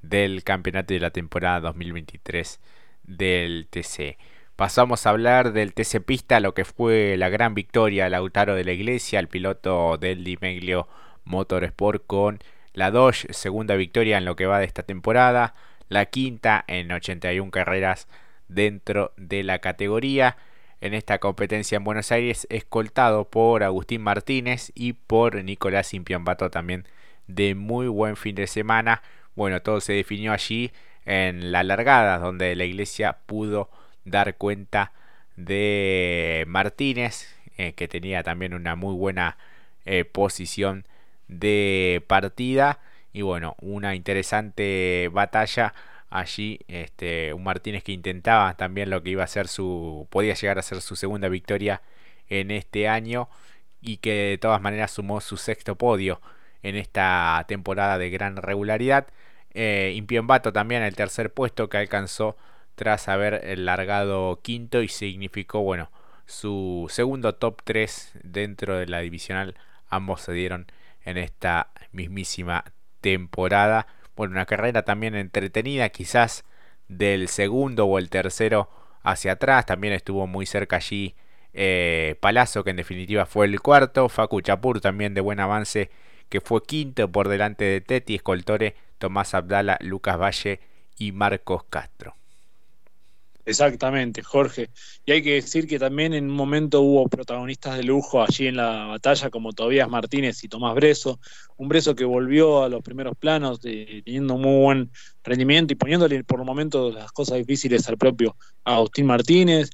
del 0.01 0.43
campeonato 0.43 0.93
de 0.93 0.99
la 0.99 1.11
temporada 1.11 1.59
2023 1.61 2.59
del 3.03 3.67
TC. 3.69 4.17
Pasamos 4.55 5.05
a 5.05 5.09
hablar 5.09 5.51
del 5.51 5.73
TC 5.73 6.01
Pista, 6.05 6.39
lo 6.39 6.53
que 6.53 6.65
fue 6.65 7.17
la 7.17 7.29
gran 7.29 7.55
victoria 7.55 8.05
de 8.05 8.11
Lautaro 8.11 8.55
de 8.55 8.63
la 8.63 8.71
Iglesia, 8.71 9.19
el 9.19 9.27
piloto 9.27 9.97
del 9.97 10.23
Dimeglio 10.23 10.87
Motorsport 11.25 12.05
con 12.05 12.39
la 12.73 12.91
Dodge, 12.91 13.33
segunda 13.33 13.75
victoria 13.75 14.17
en 14.17 14.25
lo 14.25 14.35
que 14.35 14.45
va 14.45 14.59
de 14.59 14.65
esta 14.65 14.83
temporada 14.83 15.53
la 15.93 16.07
quinta 16.07 16.63
en 16.67 16.91
81 16.91 17.51
carreras 17.51 18.07
dentro 18.47 19.13
de 19.15 19.43
la 19.43 19.59
categoría. 19.59 20.37
En 20.81 20.93
esta 20.93 21.19
competencia 21.19 21.77
en 21.77 21.85
Buenos 21.85 22.11
Aires, 22.11 22.45
escoltado 22.49 23.29
por 23.29 23.63
Agustín 23.63 24.01
Martínez 24.01 24.71
y 24.75 24.93
por 24.93 25.41
Nicolás 25.41 25.93
Impiambato 25.93 26.49
también 26.49 26.85
de 27.27 27.55
muy 27.55 27.87
buen 27.87 28.17
fin 28.17 28.35
de 28.35 28.47
semana. 28.47 29.01
Bueno, 29.35 29.61
todo 29.61 29.79
se 29.79 29.93
definió 29.93 30.33
allí 30.33 30.71
en 31.05 31.53
la 31.53 31.63
largada, 31.63 32.19
donde 32.19 32.55
la 32.55 32.65
iglesia 32.65 33.19
pudo 33.25 33.69
dar 34.05 34.35
cuenta 34.35 34.91
de 35.35 36.45
Martínez, 36.47 37.35
eh, 37.57 37.73
que 37.73 37.87
tenía 37.87 38.23
también 38.23 38.53
una 38.53 38.75
muy 38.75 38.95
buena 38.95 39.37
eh, 39.85 40.05
posición 40.05 40.85
de 41.27 42.03
partida. 42.07 42.79
Y 43.13 43.21
bueno, 43.21 43.55
una 43.61 43.95
interesante 43.95 45.09
batalla 45.11 45.73
allí 46.09 46.59
este, 46.67 47.33
un 47.33 47.43
Martínez 47.43 47.83
que 47.83 47.91
intentaba 47.91 48.55
también 48.55 48.89
lo 48.89 49.01
que 49.03 49.09
iba 49.11 49.23
a 49.23 49.27
ser 49.27 49.47
su 49.47 50.07
podía 50.11 50.35
llegar 50.35 50.59
a 50.59 50.61
ser 50.61 50.81
su 50.81 50.95
segunda 50.95 51.27
victoria 51.27 51.81
en 52.29 52.51
este 52.51 52.87
año 52.87 53.29
y 53.81 53.97
que 53.97 54.11
de 54.13 54.37
todas 54.37 54.61
maneras 54.61 54.91
sumó 54.91 55.21
su 55.21 55.37
sexto 55.37 55.75
podio 55.75 56.21
en 56.63 56.75
esta 56.75 57.43
temporada 57.47 57.97
de 57.97 58.09
gran 58.09 58.37
regularidad. 58.37 59.07
Eh, 59.53 59.93
Impiembato 59.95 60.53
también 60.53 60.83
el 60.83 60.95
tercer 60.95 61.33
puesto 61.33 61.69
que 61.69 61.77
alcanzó 61.77 62.37
tras 62.75 63.07
haber 63.07 63.57
largado 63.59 64.39
quinto 64.41 64.81
y 64.81 64.87
significó 64.87 65.61
bueno 65.61 65.91
su 66.25 66.87
segundo 66.89 67.35
top 67.35 67.61
3 67.63 68.13
dentro 68.23 68.77
de 68.77 68.87
la 68.87 68.99
divisional. 68.99 69.55
Ambos 69.89 70.21
se 70.21 70.33
dieron 70.33 70.67
en 71.05 71.17
esta 71.17 71.71
mismísima 71.91 72.63
temporada. 73.01 73.87
Bueno, 74.15 74.33
una 74.33 74.45
carrera 74.45 74.83
también 74.83 75.15
entretenida, 75.15 75.89
quizás 75.89 76.45
del 76.87 77.27
segundo 77.27 77.85
o 77.85 77.97
el 77.97 78.09
tercero 78.09 78.69
hacia 79.03 79.33
atrás, 79.33 79.65
también 79.65 79.93
estuvo 79.93 80.27
muy 80.27 80.45
cerca 80.45 80.77
allí 80.77 81.15
eh, 81.53 82.15
Palazzo, 82.19 82.63
que 82.63 82.71
en 82.71 82.77
definitiva 82.77 83.25
fue 83.25 83.45
el 83.45 83.59
cuarto, 83.61 84.09
Facu 84.09 84.41
Chapur 84.41 84.81
también 84.81 85.13
de 85.13 85.21
buen 85.21 85.39
avance, 85.39 85.91
que 86.29 86.41
fue 86.41 86.63
quinto 86.63 87.11
por 87.11 87.27
delante 87.27 87.65
de 87.65 87.81
Teti, 87.81 88.15
Escoltore, 88.15 88.75
Tomás 88.97 89.33
Abdala, 89.33 89.77
Lucas 89.81 90.19
Valle 90.19 90.59
y 90.97 91.11
Marcos 91.11 91.63
Castro. 91.69 92.15
Exactamente, 93.45 94.23
Jorge. 94.23 94.69
Y 95.05 95.11
hay 95.11 95.21
que 95.21 95.33
decir 95.33 95.67
que 95.67 95.77
también 95.77 96.13
en 96.13 96.29
un 96.29 96.35
momento 96.35 96.81
hubo 96.81 97.09
protagonistas 97.09 97.75
de 97.75 97.83
lujo 97.83 98.21
allí 98.21 98.47
en 98.47 98.55
la 98.55 98.85
batalla, 98.85 99.29
como 99.29 99.51
Tobías 99.51 99.89
Martínez 99.89 100.41
y 100.43 100.47
Tomás 100.47 100.73
Breso. 100.75 101.19
Un 101.57 101.67
Breso 101.67 101.93
que 101.93 102.05
volvió 102.05 102.63
a 102.63 102.69
los 102.69 102.81
primeros 102.81 103.17
planos, 103.17 103.59
teniendo 103.59 104.35
un 104.35 104.41
muy 104.41 104.63
buen 104.63 104.91
rendimiento 105.23 105.73
y 105.73 105.75
poniéndole 105.75 106.23
por 106.23 106.39
el 106.39 106.45
momento 106.45 106.91
las 106.91 107.11
cosas 107.11 107.37
difíciles 107.37 107.87
al 107.89 107.97
propio 107.97 108.37
Agustín 108.63 109.07
Martínez. 109.07 109.69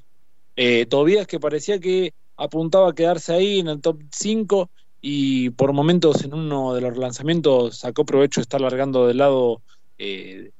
Eh, 0.55 0.87
Tobías 0.87 1.27
que 1.27 1.39
parecía 1.39 1.79
que 1.79 2.13
apuntaba 2.37 2.89
a 2.89 2.95
quedarse 2.95 3.33
ahí 3.33 3.59
en 3.59 3.67
el 3.67 3.81
top 3.81 4.01
5 4.11 4.71
y 4.99 5.51
por 5.51 5.73
momentos 5.73 6.23
en 6.23 6.33
uno 6.33 6.73
de 6.73 6.81
los 6.81 6.97
lanzamientos 6.97 7.77
sacó 7.77 8.03
provecho 8.03 8.41
de 8.41 8.43
estar 8.43 8.59
largando 8.59 9.07
del 9.07 9.17
lado 9.17 9.61
eh, 9.97 10.51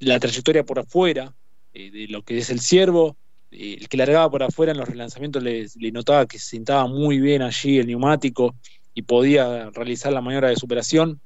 la 0.00 0.18
trayectoria 0.18 0.64
por 0.64 0.80
afuera 0.80 1.34
eh, 1.74 1.90
de 1.90 2.06
lo 2.08 2.22
que 2.22 2.38
es 2.38 2.50
el 2.50 2.60
ciervo. 2.60 3.16
Eh, 3.50 3.78
el 3.80 3.88
que 3.88 3.96
largaba 3.96 4.30
por 4.30 4.42
afuera 4.42 4.72
en 4.72 4.78
los 4.78 4.88
relanzamientos 4.88 5.42
le, 5.42 5.68
notaba 5.92 6.26
que 6.26 6.38
se 6.38 6.46
sentaba 6.46 6.86
muy 6.86 7.18
bien 7.20 7.42
allí 7.42 7.78
el 7.78 7.88
neumático 7.88 8.54
y 8.94 9.02
podía 9.02 9.70
realizar 9.70 10.12
la 10.12 10.20
maniobra 10.20 10.48
de 10.48 10.56
superación, 10.56 11.20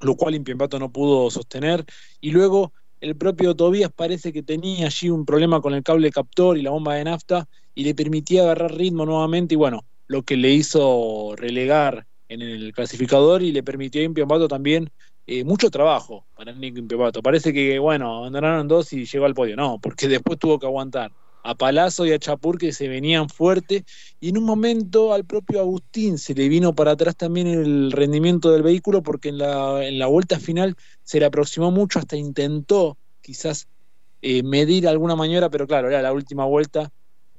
lo 0.00 0.16
cual 0.16 0.36
Impiempato 0.36 0.78
no 0.78 0.92
pudo 0.92 1.30
sostener. 1.30 1.84
Y 2.20 2.30
luego 2.30 2.72
el 3.00 3.16
propio 3.16 3.56
Tobías 3.56 3.90
parece 3.92 4.32
que 4.32 4.44
tenía 4.44 4.86
allí 4.86 5.10
un 5.10 5.24
problema 5.24 5.60
con 5.60 5.74
el 5.74 5.82
cable 5.82 6.12
captor 6.12 6.56
y 6.56 6.62
la 6.62 6.70
bomba 6.70 6.94
de 6.94 7.04
nafta 7.04 7.48
y 7.74 7.82
le 7.84 7.94
permitía 7.94 8.42
agarrar 8.42 8.76
ritmo 8.76 9.04
nuevamente 9.04 9.54
y 9.54 9.56
bueno, 9.56 9.84
lo 10.06 10.22
que 10.22 10.36
le 10.36 10.50
hizo 10.50 11.34
relegar 11.36 12.06
en 12.28 12.42
el 12.42 12.72
clasificador 12.72 13.42
y 13.42 13.50
le 13.50 13.62
permitió 13.64 14.00
a 14.00 14.04
Impiempato 14.04 14.46
también 14.46 14.90
eh, 15.26 15.44
mucho 15.44 15.70
trabajo 15.70 16.26
para 16.34 16.52
Nico 16.52 16.78
Impepato. 16.78 17.22
Parece 17.22 17.52
que, 17.52 17.78
bueno, 17.78 18.18
abandonaron 18.18 18.68
dos 18.68 18.92
y 18.92 19.04
llegó 19.04 19.26
al 19.26 19.34
podio. 19.34 19.56
No, 19.56 19.78
porque 19.78 20.08
después 20.08 20.38
tuvo 20.38 20.58
que 20.58 20.66
aguantar 20.66 21.12
a 21.44 21.54
Palazzo 21.54 22.06
y 22.06 22.12
a 22.12 22.18
Chapur 22.18 22.56
que 22.58 22.72
se 22.72 22.88
venían 22.88 23.28
fuerte 23.28 23.84
y 24.20 24.28
en 24.28 24.38
un 24.38 24.44
momento 24.44 25.12
al 25.12 25.24
propio 25.24 25.60
Agustín 25.60 26.18
se 26.18 26.34
le 26.34 26.48
vino 26.48 26.72
para 26.72 26.92
atrás 26.92 27.16
también 27.16 27.48
el 27.48 27.90
rendimiento 27.90 28.52
del 28.52 28.62
vehículo 28.62 29.02
porque 29.02 29.30
en 29.30 29.38
la, 29.38 29.84
en 29.84 29.98
la 29.98 30.06
vuelta 30.06 30.38
final 30.38 30.76
se 31.02 31.18
le 31.18 31.26
aproximó 31.26 31.72
mucho 31.72 31.98
hasta 31.98 32.16
intentó 32.16 32.96
quizás 33.20 33.66
eh, 34.20 34.44
medir 34.44 34.86
alguna 34.86 35.16
maniobra, 35.16 35.50
pero 35.50 35.66
claro, 35.66 35.90
la 35.90 36.12
última 36.12 36.44
vuelta, 36.44 36.92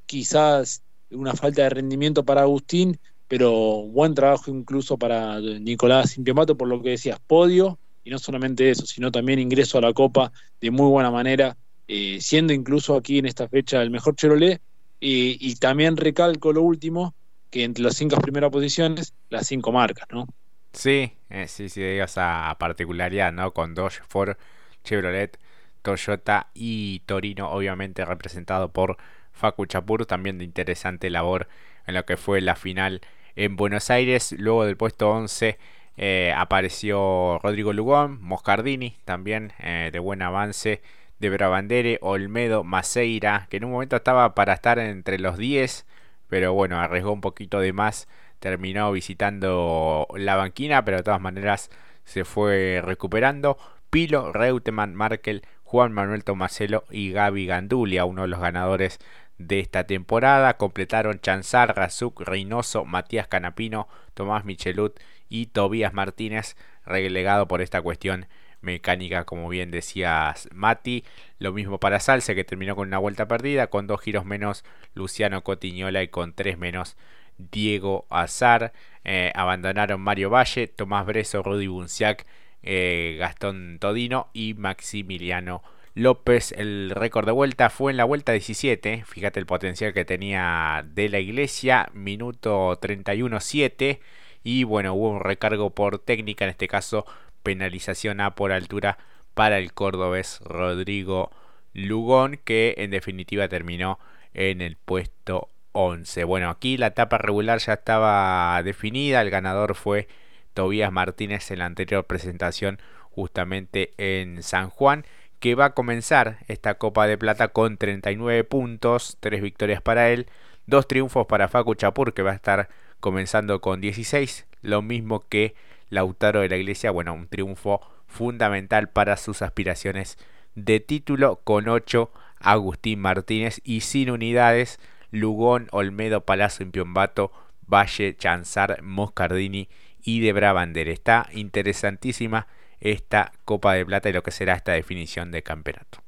quizás 0.06 0.84
una 1.12 1.34
falta 1.34 1.64
de 1.64 1.70
rendimiento 1.70 2.26
para 2.26 2.42
Agustín 2.42 3.00
pero 3.34 3.52
buen 3.52 4.14
trabajo 4.14 4.52
incluso 4.52 4.96
para 4.96 5.40
Nicolás 5.40 6.20
Impiamato 6.20 6.56
por 6.56 6.68
lo 6.68 6.84
que 6.84 6.92
decías, 6.92 7.20
podio, 7.26 7.80
y 8.04 8.12
no 8.12 8.20
solamente 8.20 8.70
eso, 8.70 8.86
sino 8.86 9.12
también 9.12 9.40
ingreso 9.40 9.80
a 9.80 9.82
la 9.82 9.92
Copa 9.92 10.32
de 10.62 10.70
muy 10.70 10.88
buena 10.88 11.10
manera, 11.10 11.58
eh, 11.88 12.20
siendo 12.22 12.54
incluso 12.54 12.96
aquí 12.96 13.18
en 13.18 13.26
esta 13.26 13.50
fecha 13.50 13.82
el 13.82 13.90
mejor 13.90 14.16
Chevrolet, 14.16 14.62
y 15.00 15.56
también 15.56 15.98
recalco 15.98 16.54
lo 16.54 16.62
último, 16.62 17.16
que 17.50 17.64
entre 17.64 17.84
las 17.84 17.96
cinco 17.96 18.18
primeras 18.18 18.52
posiciones, 18.52 19.16
las 19.32 19.48
cinco 19.48 19.72
marcas, 19.72 20.06
¿no? 20.12 20.28
Sí, 20.72 21.14
eh, 21.32 21.48
sí, 21.48 21.70
sí, 21.70 21.82
esa 21.82 22.56
particularidad, 22.60 23.34
¿no? 23.34 23.52
Con 23.52 23.74
Dodge, 23.74 24.04
Ford, 24.08 24.38
Chevrolet, 24.84 25.40
Toyota 25.82 26.52
y 26.54 27.00
Torino, 27.08 27.50
obviamente 27.50 28.06
representado 28.06 28.72
por 28.72 28.98
Facu 29.32 29.66
Chapur, 29.66 30.06
también 30.06 30.38
de 30.38 30.46
interesante 30.46 31.10
labor 31.10 31.48
en 31.88 31.96
lo 31.96 32.06
que 32.06 32.16
fue 32.16 32.40
la 32.40 32.56
final 32.56 33.02
en 33.36 33.56
Buenos 33.56 33.90
Aires. 33.90 34.34
Luego 34.38 34.66
del 34.66 34.78
puesto 34.78 35.10
11 35.12 35.58
eh, 35.98 36.34
apareció 36.36 37.40
Rodrigo 37.44 37.74
Lugón, 37.74 38.22
Moscardini 38.22 38.98
también 39.06 39.54
eh, 39.60 39.90
de 39.92 40.00
buen 40.00 40.22
avance. 40.22 40.82
De 41.20 41.30
Brabandere, 41.30 42.00
Olmedo, 42.02 42.66
Maceira, 42.66 43.48
que 43.50 43.58
en 43.58 43.64
un 43.64 43.72
momento 43.72 43.96
estaba 43.96 44.36
para 44.36 44.54
estar 44.54 44.78
entre 44.80 45.20
los 45.20 45.38
10, 45.38 45.86
pero 46.28 46.54
bueno, 46.54 46.82
arriesgó 46.82 47.14
un 47.14 47.22
poquito 47.22 47.62
de 47.62 47.72
más. 47.72 48.10
Terminó 48.40 48.92
visitando 48.92 50.06
la 50.18 50.36
banquina, 50.36 50.84
pero 50.84 50.98
de 50.98 51.04
todas 51.04 51.22
maneras 51.22 51.70
se 52.04 52.26
fue 52.26 52.82
recuperando. 52.84 53.58
Pilo, 53.90 54.34
Reutemann, 54.34 54.96
Markel, 54.96 55.44
Juan 55.64 55.94
Manuel 55.94 56.24
Tomaselo 56.24 56.84
y 56.90 57.12
Gaby 57.12 57.46
Gandulia, 57.46 58.06
uno 58.06 58.24
de 58.24 58.28
los 58.28 58.42
ganadores 58.42 59.00
de 59.38 59.60
esta 59.60 59.86
temporada. 59.86 60.58
Completaron 60.58 61.20
Chanzar, 61.20 61.76
Razuk, 61.76 62.22
Reynoso, 62.22 62.86
Matías 62.86 63.28
Canapino, 63.28 63.88
Tomás 64.14 64.46
Michelut 64.46 65.00
y 65.30 65.48
Tobías 65.48 65.94
Martínez, 65.94 66.56
relegado 66.86 67.48
por 67.48 67.62
esta 67.62 67.82
cuestión 67.82 68.28
mecánica, 68.62 69.26
como 69.26 69.50
bien 69.50 69.72
decías 69.72 70.50
Mati. 70.54 71.04
Lo 71.40 71.54
mismo 71.54 71.80
para 71.80 72.00
Salce, 72.00 72.36
que 72.36 72.44
terminó 72.44 72.76
con 72.76 72.88
una 72.88 72.98
vuelta 72.98 73.28
perdida, 73.28 73.68
con 73.68 73.88
dos 73.88 74.02
giros 74.02 74.26
menos 74.26 74.64
Luciano 74.94 75.44
Cotiñola 75.44 76.02
y 76.02 76.08
con 76.08 76.34
tres 76.34 76.58
menos 76.58 76.98
Diego 77.38 78.06
Azar. 78.10 78.74
Eh, 79.04 79.32
abandonaron 79.36 80.02
Mario 80.02 80.30
Valle, 80.30 80.68
Tomás 80.68 81.06
Breso, 81.06 81.44
Rudy 81.44 81.68
Bunciac, 81.68 82.26
eh, 82.64 83.18
Gastón 83.20 83.78
Todino 83.80 84.30
y 84.34 84.54
Maximiliano 84.54 85.62
López, 85.96 86.54
el 86.54 86.90
récord 86.90 87.28
de 87.28 87.32
vuelta 87.32 87.70
fue 87.70 87.92
en 87.92 87.98
la 87.98 88.04
vuelta 88.04 88.32
17. 88.32 89.04
Fíjate 89.06 89.40
el 89.40 89.46
potencial 89.46 89.94
que 89.94 90.06
tenía 90.06 90.84
de 90.88 91.08
la 91.08 91.20
iglesia. 91.20 91.90
Minuto 91.94 92.80
31-7. 92.82 94.00
Y 94.44 94.64
bueno, 94.64 94.96
hubo 94.96 95.10
un 95.10 95.20
recargo 95.20 95.70
por 95.70 96.00
técnica, 96.00 96.46
en 96.46 96.52
este 96.52 96.68
caso 96.68 97.06
penalización 97.44 98.22
A 98.22 98.34
por 98.34 98.52
altura 98.52 98.98
para 99.36 99.60
el 99.60 99.74
cordobés 99.74 100.40
Rodrigo 100.42 101.32
Lugón, 101.74 102.40
que 102.44 102.74
en 102.78 102.90
definitiva 102.90 103.48
terminó 103.48 104.00
en 104.34 104.62
el 104.62 104.78
puesto 104.78 105.50
11. 105.74 106.24
Bueno, 106.24 106.50
aquí 106.50 106.78
la 106.78 106.88
etapa 106.88 107.20
regular 107.20 107.60
ya 107.60 107.74
estaba 107.74 108.62
definida. 108.64 109.22
El 109.22 109.30
ganador 109.30 109.76
fue 109.76 110.08
Tobías 110.56 110.92
Martínez 110.92 111.52
en 111.52 111.60
la 111.60 111.66
anterior 111.66 112.06
presentación 112.06 112.80
justamente 113.12 113.94
en 113.98 114.42
San 114.42 114.70
Juan 114.72 115.06
que 115.44 115.56
va 115.56 115.66
a 115.66 115.74
comenzar 115.74 116.38
esta 116.48 116.76
Copa 116.76 117.06
de 117.06 117.18
Plata 117.18 117.50
con 117.50 117.76
39 117.76 118.46
puntos, 118.46 119.18
3 119.20 119.42
victorias 119.42 119.82
para 119.82 120.10
él, 120.10 120.28
2 120.68 120.88
triunfos 120.88 121.28
para 121.28 121.50
Facu 121.50 121.76
Chapur 121.76 122.14
que 122.14 122.22
va 122.22 122.32
a 122.32 122.36
estar 122.36 122.70
comenzando 123.02 123.60
con 123.60 123.82
16, 123.82 124.48
lo 124.62 124.82
mismo 124.82 125.28
que 125.28 125.54
Lautaro 125.90 126.40
de 126.40 126.48
la 126.48 126.56
Iglesia, 126.56 126.92
bueno, 126.92 127.14
un 127.14 127.28
triunfo 127.28 127.82
fundamental 128.08 128.88
para 128.88 129.18
sus 129.18 129.42
aspiraciones 129.42 130.18
de 130.56 130.80
título 130.80 131.42
con 131.44 131.68
8 131.68 132.10
Agustín 132.40 133.02
Martínez 133.02 133.60
y 133.66 133.82
sin 133.82 134.12
unidades 134.12 134.80
Lugón, 135.12 135.68
Olmedo, 135.72 136.22
Palazzo, 136.22 136.64
Impiombato, 136.64 137.34
Valle, 137.68 138.16
Chanzar, 138.16 138.82
Moscardini 138.82 139.68
y 140.02 140.22
de 140.22 140.32
Brabander. 140.32 140.88
Está 140.88 141.28
interesantísima 141.34 142.48
esta 142.84 143.32
Copa 143.46 143.74
de 143.74 143.86
Plata 143.86 144.10
y 144.10 144.14
lo 144.14 144.22
que 144.22 144.32
será 144.32 144.56
esta 144.56 144.74
definición 144.74 145.32
de 145.32 145.42
campeonato. 145.42 146.00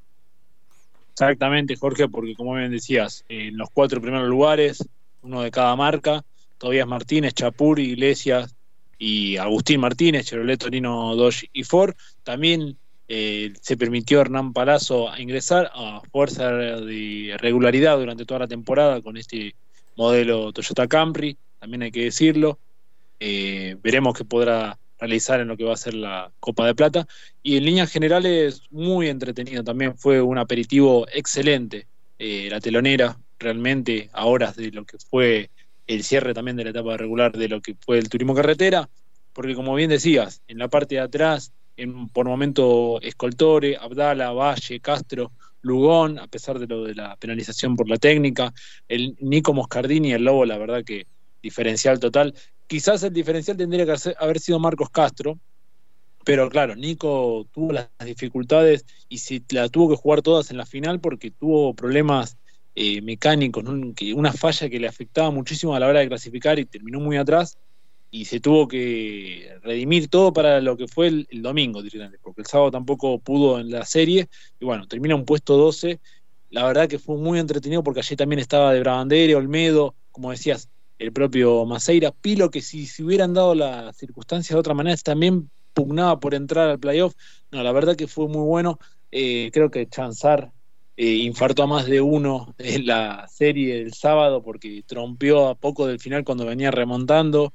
Exactamente, 1.12 1.78
Jorge, 1.78 2.10
porque 2.10 2.36
como 2.36 2.54
bien 2.56 2.72
decías, 2.72 3.24
en 3.30 3.58
los 3.58 3.70
cuatro 3.74 4.02
primeros 4.02 4.28
lugares, 4.28 4.86
uno 5.22 5.42
de 5.42 5.52
cada 5.52 5.74
marca, 5.78 6.26
Tobias 6.58 6.86
Martínez, 6.86 7.34
Chapur, 7.34 7.80
Iglesias 7.80 8.54
y 9.00 9.38
Agustín 9.38 9.80
Martínez, 9.80 10.26
Chevrolet, 10.26 10.60
Torino, 10.60 11.16
Dodge 11.16 11.50
y 11.54 11.64
Ford. 11.64 11.96
También 12.24 12.78
eh, 13.08 13.54
se 13.62 13.78
permitió 13.78 14.18
a 14.18 14.22
Hernán 14.22 14.52
Palazzo 14.52 15.10
ingresar 15.18 15.72
a 15.74 16.02
fuerza 16.12 16.52
de 16.52 17.38
regularidad 17.40 17.98
durante 17.98 18.26
toda 18.26 18.42
la 18.42 18.48
temporada 18.48 19.02
con 19.02 19.16
este 19.16 19.56
modelo 19.96 20.52
Toyota 20.52 20.88
Camry, 20.88 21.38
también 21.60 21.84
hay 21.84 21.92
que 21.92 22.04
decirlo. 22.04 22.60
Eh, 23.22 23.78
veremos 23.82 24.18
qué 24.18 24.26
podrá 24.26 24.78
realizar 25.00 25.40
en 25.40 25.48
lo 25.48 25.58
que 25.58 25.64
va 25.64 25.74
a 25.74 25.78
ser 25.78 25.94
la 25.94 26.32
Copa 26.40 26.66
de 26.66 26.76
Plata. 26.76 27.08
Y 27.44 27.58
en 27.58 27.66
líneas 27.66 27.92
generales, 27.92 28.64
muy 28.72 29.10
entretenido 29.10 29.64
también, 29.64 29.98
fue 29.98 30.22
un 30.22 30.38
aperitivo 30.38 31.06
excelente. 31.14 31.88
Eh, 32.18 32.48
la 32.50 32.60
telonera, 32.60 33.18
realmente, 33.40 34.10
a 34.14 34.26
horas 34.26 34.56
de 34.56 34.72
lo 34.72 34.86
que 34.86 34.98
fue 35.10 35.50
el 35.88 36.04
cierre 36.04 36.34
también 36.34 36.58
de 36.58 36.64
la 36.64 36.70
etapa 36.72 36.98
regular 36.98 37.32
de 37.32 37.48
lo 37.48 37.62
que 37.62 37.76
fue 37.80 38.00
el 38.00 38.10
turismo 38.10 38.34
carretera, 38.34 38.90
porque 39.34 39.54
como 39.54 39.76
bien 39.76 39.90
decías, 39.90 40.42
en 40.48 40.58
la 40.58 40.68
parte 40.68 40.96
de 40.96 41.02
atrás, 41.02 41.52
en, 41.78 42.08
por 42.10 42.26
momento 42.28 43.00
Escoltore, 43.02 43.78
Abdala, 43.78 44.32
Valle, 44.32 44.80
Castro, 44.80 45.32
Lugón, 45.62 46.20
a 46.20 46.28
pesar 46.28 46.60
de 46.60 46.68
lo 46.68 46.84
de 46.84 46.96
la 46.96 47.16
penalización 47.18 47.76
por 47.76 47.90
la 47.90 47.98
técnica, 47.98 48.54
el 48.88 49.16
Nico 49.20 49.54
Moscardini, 49.54 50.14
el 50.14 50.24
Lobo, 50.24 50.46
la 50.46 50.58
verdad 50.58 50.84
que 50.84 51.08
diferencial 51.42 52.00
total. 52.00 52.34
Quizás 52.68 53.04
el 53.04 53.14
diferencial 53.14 53.58
tendría 53.58 53.86
que 53.86 54.16
haber 54.18 54.40
sido 54.40 54.60
Marcos 54.60 54.90
Castro, 54.90 55.40
pero 56.24 56.50
claro, 56.50 56.76
Nico 56.76 57.48
tuvo 57.52 57.72
las 57.72 57.90
dificultades 58.04 58.86
y 59.08 59.20
se 59.20 59.44
la 59.52 59.70
tuvo 59.70 59.90
que 59.90 59.96
jugar 59.96 60.24
todas 60.24 60.50
en 60.50 60.58
la 60.58 60.66
final 60.66 61.00
porque 61.00 61.30
tuvo 61.30 61.76
problemas 61.76 62.38
eh, 62.74 63.02
mecánicos, 63.02 63.64
una 64.16 64.34
falla 64.34 64.68
que 64.68 64.80
le 64.80 64.88
afectaba 64.88 65.30
muchísimo 65.30 65.76
a 65.76 65.80
la 65.80 65.88
hora 65.88 66.00
de 66.00 66.08
clasificar 66.08 66.58
y 66.58 66.66
terminó 66.66 67.00
muy 67.00 67.18
atrás 67.18 67.58
y 68.10 68.26
se 68.26 68.40
tuvo 68.40 68.68
que 68.68 69.58
redimir 69.62 70.08
todo 70.08 70.34
para 70.34 70.62
lo 70.62 70.76
que 70.78 70.88
fue 70.88 71.08
el, 71.08 71.42
domingo 71.42 71.84
directamente, 71.84 72.18
porque 72.24 72.42
el 72.42 72.48
sábado 72.48 72.72
tampoco 72.72 73.20
pudo 73.20 73.60
en 73.60 73.70
la 73.70 73.86
serie 73.86 74.28
y 74.60 74.66
bueno, 74.66 74.88
termina 74.88 75.16
un 75.16 75.26
puesto 75.26 75.58
12. 75.58 76.00
La 76.50 76.66
verdad 76.66 76.88
que 76.88 76.98
fue 76.98 77.18
muy 77.18 77.40
entretenido 77.40 77.84
porque 77.84 78.00
allí 78.00 78.16
también 78.16 78.40
estaba 78.40 78.74
de 78.74 78.80
Brabandere, 78.80 79.36
Olmedo, 79.36 79.96
como 80.12 80.32
decías, 80.32 80.70
el 80.98 81.12
propio 81.12 81.66
Maceira, 81.66 82.12
Pilo, 82.12 82.50
que 82.50 82.62
si 82.62 82.86
se 82.86 83.04
hubieran 83.04 83.34
dado 83.34 83.56
las 83.56 83.96
circunstancias 83.98 84.56
de 84.56 84.60
otra 84.60 84.74
manera, 84.74 84.96
también 84.98 85.50
pugnaba 85.74 86.20
por 86.20 86.34
entrar 86.34 86.70
al 86.70 86.80
playoff. 86.80 87.14
No, 87.52 87.62
la 87.64 87.72
verdad 87.72 87.96
que 87.96 88.08
fue 88.08 88.28
muy 88.28 88.44
bueno. 88.44 88.80
Eh, 89.12 89.50
creo 89.54 89.70
que 89.70 89.88
Chanzar 89.88 90.52
eh, 90.98 91.16
infartó 91.16 91.64
a 91.64 91.68
más 91.68 91.86
de 91.86 92.02
uno 92.02 92.56
en 92.58 92.86
la 92.86 93.28
serie 93.28 93.76
del 93.78 93.94
sábado 93.94 94.42
porque 94.42 94.84
trompeó 94.86 95.50
a 95.50 95.56
poco 95.56 95.86
del 95.88 96.00
final 96.00 96.24
cuando 96.24 96.46
venía 96.46 96.72
remontando. 96.72 97.54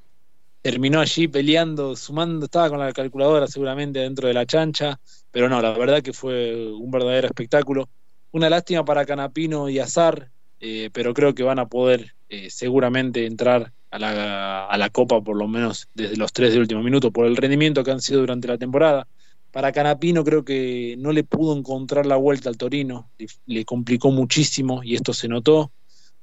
Terminó 0.63 1.01
allí 1.01 1.27
peleando, 1.27 1.97
sumando, 1.97 2.45
estaba 2.45 2.69
con 2.69 2.79
la 2.79 2.93
calculadora 2.93 3.47
seguramente 3.47 4.01
dentro 4.01 4.29
de 4.29 4.35
la 4.35 4.45
chancha, 4.45 5.01
pero 5.31 5.49
no, 5.49 5.63
la 5.63 5.73
verdad 5.73 6.03
que 6.03 6.13
fue 6.13 6.71
un 6.71 6.91
verdadero 6.91 7.29
espectáculo. 7.29 7.89
Una 8.33 8.51
lástima 8.51 8.85
para 8.85 9.07
Canapino 9.07 9.71
y 9.71 9.79
Azar, 9.79 10.31
eh, 10.61 10.91
pero 10.93 11.15
creo 11.15 11.35
que 11.35 11.43
van 11.43 11.59
a 11.59 11.67
poder 11.67 12.15
eh, 12.29 12.51
seguramente 12.51 13.25
entrar 13.27 13.73
a 13.91 13.99
la, 13.99 14.67
a 14.67 14.79
la, 14.79 14.91
Copa 14.91 15.21
por 15.21 15.37
lo 15.37 15.49
menos 15.49 15.89
desde 15.95 16.17
los 16.17 16.33
tres 16.33 16.53
de 16.53 16.61
último 16.61 16.83
minuto 16.83 17.11
por 17.11 17.27
el 17.27 17.37
rendimiento 17.37 17.83
que 17.83 17.91
han 17.91 18.01
sido 18.01 18.21
durante 18.21 18.47
la 18.47 18.59
temporada. 18.59 19.07
Para 19.51 19.73
Canapino 19.73 20.23
creo 20.23 20.45
que 20.45 20.95
no 20.99 21.13
le 21.13 21.25
pudo 21.25 21.57
encontrar 21.57 22.07
la 22.07 22.17
vuelta 22.17 22.49
al 22.49 22.57
Torino, 22.57 23.11
le, 23.47 23.65
complicó 23.65 24.13
muchísimo 24.13 24.83
y 24.85 24.95
esto 24.95 25.13
se 25.13 25.27
notó. 25.27 25.73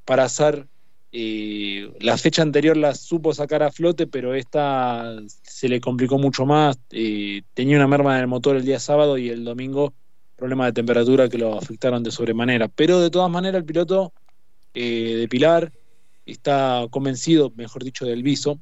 Para 0.05 0.23
Azar, 0.23 0.67
eh, 1.11 1.91
la 1.99 2.17
fecha 2.17 2.41
anterior 2.41 2.77
la 2.77 2.95
supo 2.95 3.33
sacar 3.33 3.63
a 3.63 3.71
flote, 3.71 4.07
pero 4.07 4.33
esta 4.33 5.17
se 5.41 5.67
le 5.67 5.81
complicó 5.81 6.17
mucho 6.17 6.45
más. 6.45 6.77
tenía 6.87 7.75
una 7.75 7.87
merma 7.87 8.15
en 8.15 8.21
el 8.21 8.27
motor 8.27 8.55
el 8.55 8.63
día 8.63 8.79
sábado 8.79 9.17
y 9.17 9.29
el 9.29 9.43
domingo 9.43 9.93
problemas 10.37 10.67
de 10.67 10.73
temperatura 10.73 11.27
que 11.27 11.39
lo 11.39 11.57
afectaron 11.57 12.03
de 12.03 12.11
sobremanera. 12.11 12.69
Pero 12.69 13.01
de 13.01 13.09
todas 13.09 13.29
maneras 13.29 13.59
el 13.59 13.65
piloto 13.65 14.13
eh, 14.73 15.15
de 15.17 15.27
Pilar, 15.27 15.71
está 16.25 16.85
convencido, 16.89 17.51
mejor 17.55 17.83
dicho, 17.83 18.05
del 18.05 18.23
viso, 18.23 18.59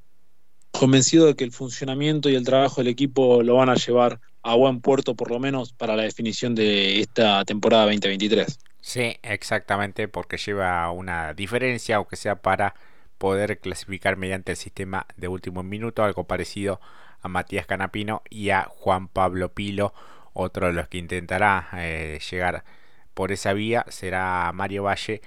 convencido 0.72 1.28
de 1.28 1.36
que 1.36 1.44
el 1.44 1.52
funcionamiento 1.52 2.30
y 2.30 2.36
el 2.36 2.44
trabajo 2.44 2.82
del 2.82 2.88
equipo 2.88 3.44
lo 3.44 3.56
van 3.56 3.70
a 3.70 3.76
llevar 3.76 4.20
a 4.44 4.56
buen 4.56 4.82
puerto, 4.82 5.16
por 5.16 5.32
lo 5.32 5.40
menos 5.40 5.74
para 5.74 5.96
la 5.96 6.04
definición 6.04 6.54
de 6.54 7.00
esta 7.00 7.44
temporada 7.46 7.86
2023. 7.86 8.60
Sí, 8.82 9.18
exactamente, 9.24 10.08
porque 10.08 10.38
lleva 10.38 10.92
una 10.92 11.34
diferencia, 11.34 11.96
aunque 11.96 12.16
sea 12.16 12.36
para 12.42 12.76
poder 13.18 13.60
clasificar 13.60 14.18
mediante 14.18 14.52
el 14.52 14.58
sistema 14.58 15.08
de 15.18 15.28
último 15.28 15.64
minuto, 15.64 16.04
algo 16.04 16.26
parecido 16.26 16.80
a 17.22 17.28
Matías 17.28 17.66
Canapino 17.66 18.22
y 18.30 18.52
a 18.52 18.66
Juan 18.66 19.08
Pablo 19.08 19.54
Pilo, 19.54 19.94
otro 20.34 20.68
de 20.68 20.74
los 20.74 20.88
que 20.90 21.00
intentará 21.00 21.70
eh, 21.74 22.20
llegar 22.30 22.64
por 23.16 23.32
esa 23.32 23.54
vía 23.54 23.86
será 23.90 24.52
Mario 24.54 24.84
Valle 24.84 25.22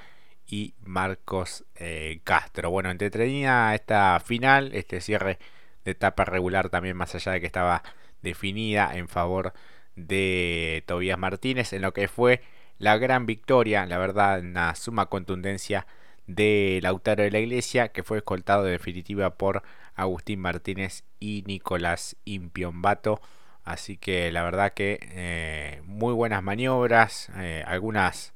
y 0.49 0.75
Marcos 0.83 1.65
eh, 1.77 2.21
Castro. 2.25 2.71
Bueno, 2.71 2.91
entretenida 2.91 3.75
esta 3.75 4.19
final, 4.21 4.75
este 4.75 5.01
cierre 5.01 5.39
de 5.85 5.93
etapa 5.93 6.25
regular 6.25 6.71
también 6.71 6.97
más 6.97 7.15
allá 7.15 7.33
de 7.33 7.41
que 7.41 7.47
estaba 7.47 7.83
definida 8.23 8.97
en 8.97 9.09
favor 9.09 9.53
de 9.95 10.85
Tobías 10.87 11.19
Martínez 11.19 11.73
en 11.73 11.83
lo 11.83 11.93
que 11.93 12.09
fue 12.09 12.43
la 12.79 12.97
gran 12.97 13.27
victoria, 13.27 13.87
la 13.87 13.99
verdad, 13.99 14.41
una 14.41 14.75
suma 14.75 15.07
contundencia 15.07 15.87
de 16.27 16.79
Lautaro 16.83 17.25
de 17.25 17.31
la 17.31 17.41
Iglesia 17.41 17.89
que 17.89 18.03
fue 18.03 18.19
escoltado 18.19 18.65
de 18.65 18.73
definitiva 18.73 19.37
por 19.37 19.63
Agustín 19.95 20.41
Martínez 20.41 21.05
y 21.19 21.43
Nicolás 21.47 22.17
Impiombato. 22.25 23.21
Así 23.65 23.97
que 23.97 24.31
la 24.31 24.43
verdad 24.43 24.73
que 24.75 24.99
eh, 25.03 25.83
muy 25.85 26.15
buenas 26.15 26.43
maniobras, 26.43 27.31
eh, 27.37 27.65
algunas 27.67 28.33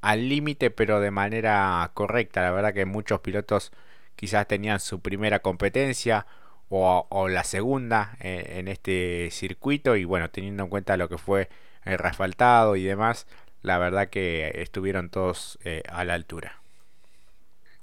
al 0.00 0.28
límite, 0.28 0.70
pero 0.70 1.00
de 1.00 1.10
manera 1.10 1.90
correcta. 1.94 2.42
La 2.42 2.50
verdad 2.50 2.74
que 2.74 2.84
muchos 2.84 3.20
pilotos 3.20 3.72
quizás 4.16 4.46
tenían 4.46 4.80
su 4.80 5.00
primera 5.00 5.40
competencia 5.40 6.26
o, 6.70 7.28
la 7.28 7.42
segunda 7.42 8.16
eh, 8.20 8.58
en 8.58 8.68
este 8.68 9.30
circuito 9.32 9.96
y 9.96 10.04
bueno, 10.04 10.30
teniendo 10.30 10.62
en 10.62 10.68
cuenta 10.68 10.96
lo 10.96 11.08
que 11.08 11.18
fue 11.18 11.48
el 11.84 11.98
resfaltado 11.98 12.76
y 12.76 12.84
demás, 12.84 13.26
la 13.62 13.78
verdad 13.78 14.08
que 14.08 14.52
estuvieron 14.56 15.10
todos 15.10 15.58
eh, 15.64 15.82
a 15.88 16.04
la 16.04 16.14
altura. 16.14 16.62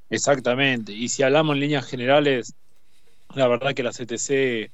Exactamente, 0.10 0.94
y 0.94 1.10
si 1.10 1.24
hablamos 1.24 1.56
en 1.56 1.60
líneas 1.60 1.86
generales, 1.86 2.56
la 3.36 3.48
verdad 3.50 3.74
que 3.74 3.84
la 3.84 3.92
CTC 3.92 4.30
eh, 4.30 4.72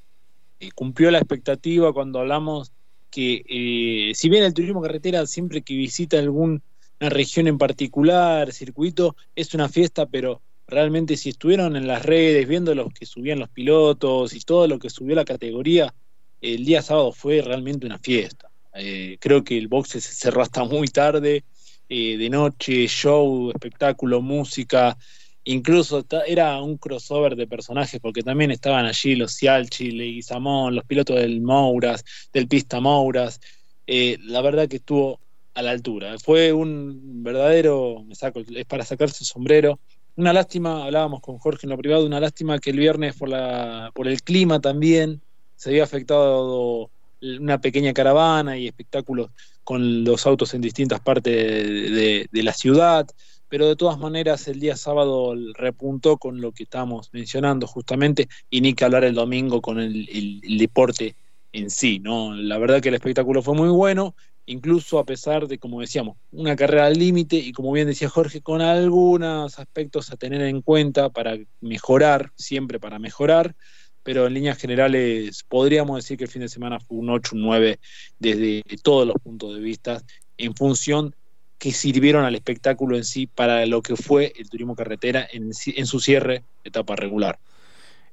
cumplió 0.76 1.10
la 1.10 1.18
expectativa 1.18 1.92
cuando 1.92 2.20
hablamos 2.20 2.72
que 3.10 4.12
si 4.14 4.28
bien 4.28 4.44
el 4.44 4.54
turismo 4.54 4.82
carretera 4.82 5.24
siempre 5.26 5.62
que 5.62 5.74
visita 5.74 6.18
algún 6.18 6.62
una 7.04 7.10
región 7.10 7.46
en 7.48 7.58
particular, 7.58 8.50
circuito, 8.50 9.14
es 9.36 9.52
una 9.52 9.68
fiesta, 9.68 10.06
pero 10.06 10.40
realmente 10.66 11.18
si 11.18 11.28
estuvieron 11.28 11.76
en 11.76 11.86
las 11.86 12.02
redes 12.02 12.48
viendo 12.48 12.74
los 12.74 12.94
que 12.94 13.04
subían 13.04 13.40
los 13.40 13.50
pilotos 13.50 14.32
y 14.32 14.40
todo 14.40 14.66
lo 14.66 14.78
que 14.78 14.88
subió 14.88 15.14
la 15.14 15.26
categoría, 15.26 15.94
el 16.40 16.64
día 16.64 16.80
sábado 16.80 17.12
fue 17.12 17.42
realmente 17.42 17.84
una 17.84 17.98
fiesta. 17.98 18.48
Eh, 18.74 19.18
creo 19.20 19.44
que 19.44 19.58
el 19.58 19.68
boxe 19.68 20.00
se 20.00 20.14
cerró 20.14 20.40
hasta 20.40 20.64
muy 20.64 20.88
tarde, 20.88 21.44
eh, 21.90 22.16
de 22.16 22.30
noche, 22.30 22.86
show, 22.86 23.50
espectáculo, 23.50 24.22
música, 24.22 24.96
incluso 25.44 26.06
era 26.26 26.58
un 26.62 26.78
crossover 26.78 27.36
de 27.36 27.46
personajes 27.46 28.00
porque 28.00 28.22
también 28.22 28.50
estaban 28.50 28.86
allí 28.86 29.14
los 29.14 29.36
Cialchi, 29.36 29.90
Leguizamón, 29.90 30.74
los 30.74 30.86
pilotos 30.86 31.16
del 31.16 31.42
Mouras, 31.42 32.02
del 32.32 32.48
Pista 32.48 32.80
Mouras. 32.80 33.40
Eh, 33.86 34.16
la 34.22 34.40
verdad 34.40 34.68
que 34.68 34.76
estuvo 34.76 35.20
a 35.54 35.62
la 35.62 35.70
altura. 35.70 36.16
Fue 36.18 36.52
un 36.52 37.22
verdadero, 37.22 38.04
me 38.06 38.14
saco, 38.14 38.40
es 38.40 38.66
para 38.66 38.84
sacarse 38.84 39.22
el 39.22 39.26
sombrero. 39.26 39.78
Una 40.16 40.32
lástima, 40.32 40.84
hablábamos 40.84 41.20
con 41.20 41.38
Jorge 41.38 41.66
en 41.66 41.70
lo 41.70 41.78
privado, 41.78 42.06
una 42.06 42.20
lástima 42.20 42.58
que 42.58 42.70
el 42.70 42.78
viernes 42.78 43.16
por, 43.16 43.28
la, 43.28 43.90
por 43.94 44.08
el 44.08 44.22
clima 44.22 44.60
también 44.60 45.22
se 45.56 45.70
había 45.70 45.84
afectado 45.84 46.90
una 47.20 47.60
pequeña 47.60 47.92
caravana 47.92 48.58
y 48.58 48.66
espectáculos 48.66 49.30
con 49.62 50.04
los 50.04 50.26
autos 50.26 50.52
en 50.52 50.60
distintas 50.60 51.00
partes 51.00 51.34
de, 51.34 52.28
la 52.42 52.52
ciudad, 52.52 53.06
pero 53.48 53.66
de 53.66 53.76
todas 53.76 53.98
maneras 53.98 54.46
el 54.46 54.60
día 54.60 54.76
sábado 54.76 55.34
repuntó 55.54 56.18
con 56.18 56.40
lo 56.40 56.52
que 56.52 56.64
estamos 56.64 57.08
mencionando 57.12 57.66
justamente 57.66 58.28
y 58.50 58.60
ni 58.60 58.74
que 58.74 58.84
hablar 58.84 59.04
el 59.04 59.14
domingo 59.14 59.62
con 59.62 59.80
el, 59.80 60.08
el 60.44 60.58
deporte 60.58 61.16
en 61.52 61.70
sí, 61.70 61.98
¿no? 61.98 62.34
La 62.34 62.58
verdad 62.58 62.82
que 62.82 62.90
el 62.90 62.96
espectáculo 62.96 63.40
fue 63.40 63.54
muy 63.54 63.68
bueno 63.68 64.14
incluso 64.46 64.98
a 64.98 65.04
pesar 65.04 65.46
de, 65.46 65.58
como 65.58 65.80
decíamos, 65.80 66.16
una 66.32 66.56
carrera 66.56 66.86
al 66.86 66.98
límite 66.98 67.36
y 67.36 67.52
como 67.52 67.72
bien 67.72 67.86
decía 67.86 68.08
Jorge, 68.08 68.40
con 68.40 68.60
algunos 68.60 69.58
aspectos 69.58 70.10
a 70.10 70.16
tener 70.16 70.42
en 70.42 70.62
cuenta 70.62 71.10
para 71.10 71.36
mejorar, 71.60 72.32
siempre 72.36 72.78
para 72.78 72.98
mejorar, 72.98 73.54
pero 74.02 74.26
en 74.26 74.34
líneas 74.34 74.58
generales 74.58 75.44
podríamos 75.48 75.96
decir 75.96 76.18
que 76.18 76.24
el 76.24 76.30
fin 76.30 76.42
de 76.42 76.48
semana 76.48 76.78
fue 76.78 76.98
un 76.98 77.10
8, 77.10 77.34
un 77.34 77.42
9 77.42 77.80
desde 78.18 78.62
todos 78.82 79.06
los 79.06 79.16
puntos 79.22 79.54
de 79.54 79.60
vista 79.60 80.02
en 80.36 80.54
función 80.54 81.14
que 81.58 81.72
sirvieron 81.72 82.24
al 82.24 82.34
espectáculo 82.34 82.96
en 82.96 83.04
sí 83.04 83.26
para 83.26 83.64
lo 83.64 83.80
que 83.80 83.96
fue 83.96 84.32
el 84.36 84.50
turismo 84.50 84.76
carretera 84.76 85.26
en, 85.32 85.50
en 85.66 85.86
su 85.86 86.00
cierre 86.00 86.44
etapa 86.64 86.96
regular. 86.96 87.38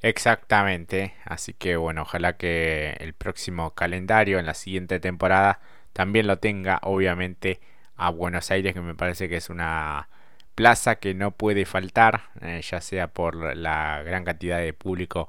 Exactamente, 0.04 1.13
así 1.26 1.54
que 1.54 1.76
bueno, 1.76 2.04
ojalá 2.04 2.38
que 2.38 2.96
el 3.00 3.13
próximo 3.13 3.72
calendario 3.76 4.39
en 4.39 4.46
la 4.46 4.56
siguiente 4.56 5.00
temporada 5.00 5.60
también 5.93 6.27
lo 6.27 6.38
tenga 6.39 6.80
obviamente 6.84 7.60
a 7.95 8.10
Buenos 8.10 8.51
Aires 8.51 8.73
que 8.73 8.82
me 8.82 8.95
parece 8.95 9.30
que 9.30 9.38
es 9.38 9.49
una 9.49 10.10
plaza 10.56 10.95
que 10.95 11.13
no 11.13 11.32
puede 11.32 11.65
faltar 11.65 12.23
eh, 12.41 12.62
ya 12.63 12.82
sea 12.82 13.08
por 13.08 13.56
la 13.56 14.04
gran 14.04 14.25
cantidad 14.25 14.60
de 14.60 14.73
público 14.73 15.27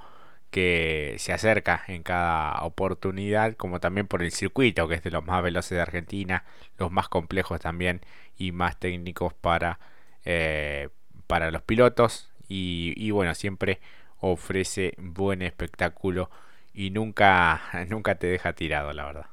que 0.53 1.17
se 1.19 1.33
acerca 1.33 1.83
en 1.89 2.03
cada 2.03 2.63
oportunidad, 2.65 3.57
como 3.57 3.81
también 3.81 4.07
por 4.07 4.23
el 4.23 4.33
circuito, 4.33 4.87
que 4.87 4.97
es 4.97 5.03
de 5.03 5.11
los 5.11 5.25
más 5.25 5.43
veloces 5.43 5.77
de 5.77 5.81
Argentina, 5.81 6.45
los 6.79 6.93
más 6.93 7.09
complejos 7.09 7.61
también 7.61 8.03
y 8.37 8.53
más 8.53 8.79
técnicos 8.79 9.33
para, 9.35 9.81
eh, 10.27 10.91
para 11.27 11.51
los 11.51 11.63
pilotos. 11.63 12.31
Y, 12.49 12.93
y, 12.97 13.13
bueno, 13.13 13.35
siempre 13.35 13.81
ofrece 14.21 14.95
buen 14.99 15.41
espectáculo 15.43 16.31
y 16.75 16.91
nunca, 16.91 17.63
nunca 17.89 18.17
te 18.17 18.27
deja 18.27 18.53
tirado, 18.53 18.93
la 18.93 19.07
verdad. 19.07 19.32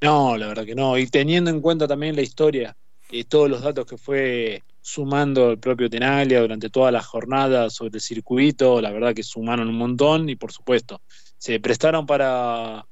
No, 0.00 0.36
la 0.36 0.46
verdad 0.48 0.64
que 0.64 0.74
no. 0.74 0.96
Y 0.96 1.06
teniendo 1.08 1.50
en 1.50 1.60
cuenta 1.60 1.88
también 1.88 2.14
la 2.14 2.22
historia 2.22 2.76
y 3.10 3.24
todos 3.24 3.50
los 3.50 3.62
datos 3.62 3.86
que 3.86 3.98
fue 3.98 4.62
sumando 4.80 5.50
el 5.50 5.58
propio 5.58 5.90
Tenaglia 5.90 6.40
durante 6.40 6.70
toda 6.70 6.92
la 6.92 7.02
jornada 7.02 7.68
sobre 7.68 7.96
el 7.96 8.00
circuito, 8.00 8.80
la 8.80 8.92
verdad 8.92 9.14
que 9.14 9.22
sumaron 9.22 9.68
un 9.68 9.76
montón 9.76 10.28
y 10.28 10.36
por 10.36 10.52
supuesto 10.52 11.02
se 11.36 11.58
prestaron 11.60 12.06
para, 12.06 12.84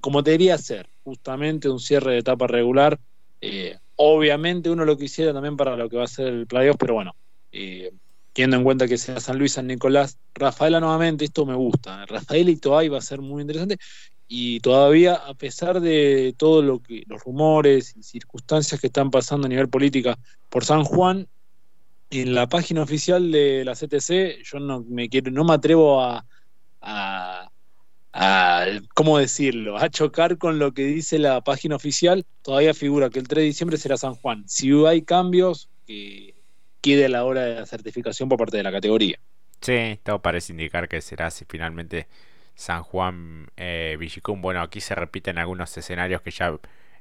como 0.00 0.22
debería 0.22 0.56
ser, 0.58 0.88
justamente 1.02 1.68
un 1.68 1.80
cierre 1.80 2.12
de 2.12 2.18
etapa 2.18 2.46
regular. 2.46 2.98
Eh, 3.40 3.76
obviamente 3.96 4.70
uno 4.70 4.84
lo 4.84 4.96
quisiera 4.96 5.32
también 5.32 5.56
para 5.56 5.76
lo 5.76 5.88
que 5.88 5.96
va 5.96 6.04
a 6.04 6.08
ser 6.08 6.28
el 6.28 6.46
playoff, 6.46 6.76
pero 6.78 6.94
bueno, 6.94 7.14
eh, 7.52 7.90
teniendo 8.34 8.56
en 8.58 8.64
cuenta 8.64 8.88
que 8.88 8.98
sea 8.98 9.20
San 9.20 9.38
Luis, 9.38 9.52
San 9.52 9.68
Nicolás, 9.68 10.18
Rafaela 10.34 10.80
nuevamente, 10.80 11.24
esto 11.24 11.46
me 11.46 11.54
gusta. 11.54 12.04
Rafael 12.06 12.48
y 12.48 12.56
Toay 12.56 12.88
va 12.88 12.98
a 12.98 13.00
ser 13.00 13.20
muy 13.20 13.42
interesante. 13.42 13.78
Y 14.26 14.58
todavía 14.60 15.14
a 15.14 15.34
pesar 15.34 15.80
de 15.80 16.34
todo 16.36 16.60
lo 16.60 16.80
que 16.80 17.04
los 17.06 17.22
rumores 17.22 17.94
y 17.96 18.02
circunstancias 18.02 18.80
que 18.80 18.88
están 18.88 19.10
pasando 19.10 19.46
a 19.46 19.48
nivel 19.48 19.68
política 19.68 20.18
por 20.48 20.64
San 20.64 20.82
Juan 20.82 21.28
en 22.10 22.34
la 22.34 22.48
página 22.48 22.82
oficial 22.82 23.30
de 23.30 23.64
la 23.64 23.74
CTC 23.74 24.42
yo 24.42 24.58
no 24.58 24.84
me 24.88 25.08
quiero 25.08 25.30
no 25.30 25.44
me 25.44 25.54
atrevo 25.54 26.02
a, 26.02 26.24
a, 26.80 27.48
a 28.12 28.66
cómo 28.94 29.18
decirlo 29.18 29.76
a 29.78 29.88
chocar 29.90 30.38
con 30.38 30.58
lo 30.58 30.72
que 30.72 30.86
dice 30.86 31.18
la 31.20 31.40
página 31.42 31.76
oficial. 31.76 32.24
Todavía 32.42 32.74
figura 32.74 33.10
que 33.10 33.20
el 33.20 33.28
3 33.28 33.42
de 33.42 33.46
diciembre 33.46 33.76
será 33.76 33.96
San 33.96 34.14
Juan. 34.14 34.44
Si 34.48 34.72
hay 34.86 35.02
cambios 35.02 35.68
que 35.86 36.33
quede 36.84 37.06
a 37.06 37.08
la 37.08 37.24
hora 37.24 37.42
de 37.42 37.54
la 37.54 37.66
certificación 37.66 38.28
por 38.28 38.38
parte 38.38 38.56
de 38.58 38.62
la 38.62 38.72
categoría 38.72 39.18
sí 39.60 39.98
todo 40.02 40.20
parece 40.20 40.52
indicar 40.52 40.88
que 40.88 41.00
será 41.00 41.30
si 41.30 41.44
finalmente 41.44 42.06
San 42.54 42.82
Juan 42.82 43.48
eh, 43.56 43.98
Bueno, 44.36 44.60
aquí 44.60 44.80
se 44.80 44.94
repiten 44.94 45.38
algunos 45.38 45.76
escenarios 45.76 46.22
que 46.22 46.30
ya 46.30 46.56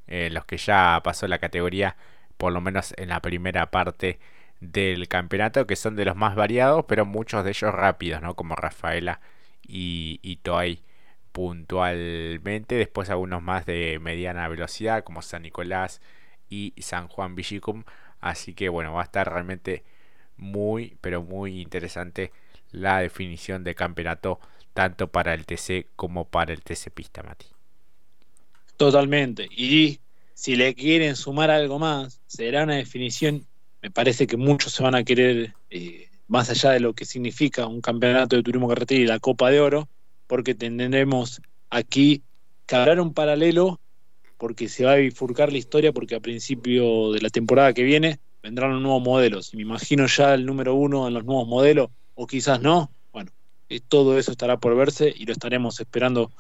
eh, 0.08 0.30
los 0.32 0.46
que 0.46 0.58
ya 0.58 1.00
pasó 1.04 1.28
la 1.28 1.40
categoría, 1.40 1.96
por 2.38 2.52
lo 2.52 2.62
menos 2.62 2.94
en 2.98 3.10
la 3.10 3.22
primera 3.22 3.72
parte 3.72 4.20
del 4.60 5.08
campeonato, 5.08 5.68
que 5.68 5.76
son 5.76 5.96
de 5.96 6.06
los 6.06 6.16
más 6.16 6.36
variados, 6.36 6.86
pero 6.88 7.06
muchos 7.06 7.44
de 7.44 7.52
ellos 7.52 7.74
rápidos, 7.74 8.22
¿no? 8.22 8.36
Como 8.36 8.56
Rafaela 8.56 9.22
y, 9.62 10.20
y 10.24 10.38
Toay 10.38 10.84
puntualmente. 11.32 12.76
Después 12.76 13.10
algunos 13.10 13.42
más 13.42 13.66
de 13.66 14.00
mediana 14.02 14.48
velocidad, 14.48 15.04
como 15.04 15.22
San 15.22 15.44
Nicolás 15.44 16.02
y 16.50 16.74
San 16.82 17.08
Juan 17.08 17.36
Villicum. 17.36 17.84
Así 18.24 18.54
que 18.54 18.70
bueno, 18.70 18.94
va 18.94 19.02
a 19.02 19.04
estar 19.04 19.30
realmente 19.30 19.84
muy, 20.38 20.98
pero 21.02 21.22
muy 21.22 21.62
interesante 21.62 22.32
la 22.72 23.00
definición 23.00 23.66
de 23.66 23.76
campeonato 23.76 24.40
tanto 24.74 25.10
para 25.10 25.34
el 25.34 25.46
TC 25.46 25.88
como 25.98 26.26
para 26.26 26.54
el 26.54 26.64
TC 26.64 26.90
Pista, 26.90 27.22
Mati. 27.22 27.46
Totalmente. 28.78 29.48
Y 29.52 30.00
si 30.34 30.56
le 30.56 30.74
quieren 30.74 31.18
sumar 31.18 31.52
algo 31.52 31.80
más, 31.80 32.22
será 32.26 32.64
una 32.64 32.76
definición, 32.76 33.46
me 33.82 33.92
parece 33.92 34.26
que 34.26 34.38
muchos 34.38 34.72
se 34.72 34.84
van 34.84 34.96
a 34.96 35.04
querer, 35.04 35.54
eh, 35.70 36.08
más 36.30 36.50
allá 36.50 36.72
de 36.72 36.80
lo 36.80 36.94
que 36.94 37.04
significa 37.04 37.68
un 37.68 37.82
campeonato 37.82 38.38
de 38.38 38.44
turismo 38.44 38.70
carretera 38.70 39.02
y 39.02 39.06
la 39.06 39.20
Copa 39.20 39.52
de 39.52 39.60
Oro, 39.60 39.90
porque 40.28 40.56
tendremos 40.56 41.42
aquí 41.70 42.24
que 42.66 42.76
hablar 42.78 43.02
un 43.02 43.14
paralelo, 43.14 43.82
porque 44.38 44.70
se 44.70 44.86
va 44.86 44.94
a 44.94 44.98
bifurcar 44.98 45.52
la 45.52 45.58
historia, 45.58 45.92
porque 45.92 46.16
a 46.16 46.20
principio 46.20 47.12
de 47.12 47.22
la 47.22 47.30
temporada 47.30 47.74
que 47.74 47.84
viene 47.84 48.20
vendrán 48.42 48.72
los 48.72 48.82
nuevos 48.82 49.04
modelos. 49.04 49.54
Y 49.54 49.58
me 49.58 49.64
imagino 49.64 50.06
ya 50.08 50.34
el 50.34 50.46
número 50.46 50.76
uno 50.76 51.08
en 51.08 51.14
los 51.14 51.24
nuevos 51.24 51.48
modelos, 51.48 51.90
o 52.16 52.28
quizás 52.28 52.62
no, 52.62 52.92
todo 53.80 54.18
eso 54.18 54.32
estará 54.32 54.58
por 54.58 54.76
verse 54.76 55.14
y 55.16 55.26
lo 55.26 55.34
estaremos 55.34 55.80
esperando 55.80 56.32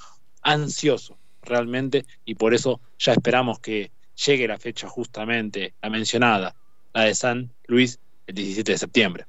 ansioso 0.41 1.17
realmente 1.41 2.06
y 2.25 2.36
por 2.36 2.53
eso 2.53 2.82
ya 2.97 3.13
esperamos 3.13 3.60
que 3.60 3.91
llegue 4.25 4.47
la 4.47 4.58
fecha 4.58 4.88
justamente 4.88 5.73
la 5.82 5.89
mencionada, 5.89 6.56
la 6.93 7.03
de 7.03 7.15
San 7.15 7.51
Luis 7.65 7.99
el 8.27 8.36
17 8.36 8.71
de 8.71 8.77
septiembre. 8.77 9.25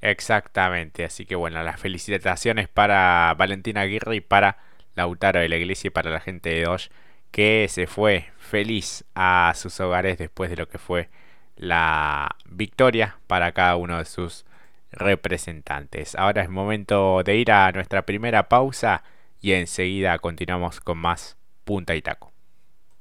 Exactamente, 0.00 1.04
así 1.04 1.26
que 1.26 1.36
bueno, 1.36 1.62
las 1.62 1.80
felicitaciones 1.80 2.68
para 2.68 3.34
Valentina 3.38 3.82
Aguirre 3.82 4.16
y 4.16 4.20
para 4.20 4.58
Lautaro 4.94 5.40
de 5.40 5.48
la 5.48 5.56
Iglesia 5.56 5.88
y 5.88 5.90
para 5.90 6.10
la 6.10 6.20
gente 6.20 6.50
de 6.50 6.62
Dodge 6.62 6.90
que 7.32 7.66
se 7.68 7.86
fue 7.88 8.26
feliz 8.38 9.04
a 9.14 9.52
sus 9.56 9.80
hogares 9.80 10.18
después 10.18 10.50
de 10.50 10.56
lo 10.56 10.68
que 10.68 10.78
fue 10.78 11.08
la 11.56 12.36
victoria 12.44 13.18
para 13.26 13.52
cada 13.52 13.76
uno 13.76 13.98
de 13.98 14.04
sus 14.04 14.44
representantes. 14.92 16.14
Ahora 16.14 16.42
es 16.42 16.50
momento 16.50 17.22
de 17.24 17.36
ir 17.36 17.50
a 17.50 17.72
nuestra 17.72 18.02
primera 18.02 18.48
pausa 18.48 19.02
y 19.40 19.52
enseguida 19.52 20.18
continuamos 20.18 20.80
con 20.80 20.98
más 20.98 21.36
punta 21.64 21.94
y 21.94 22.02
taco. 22.02 22.31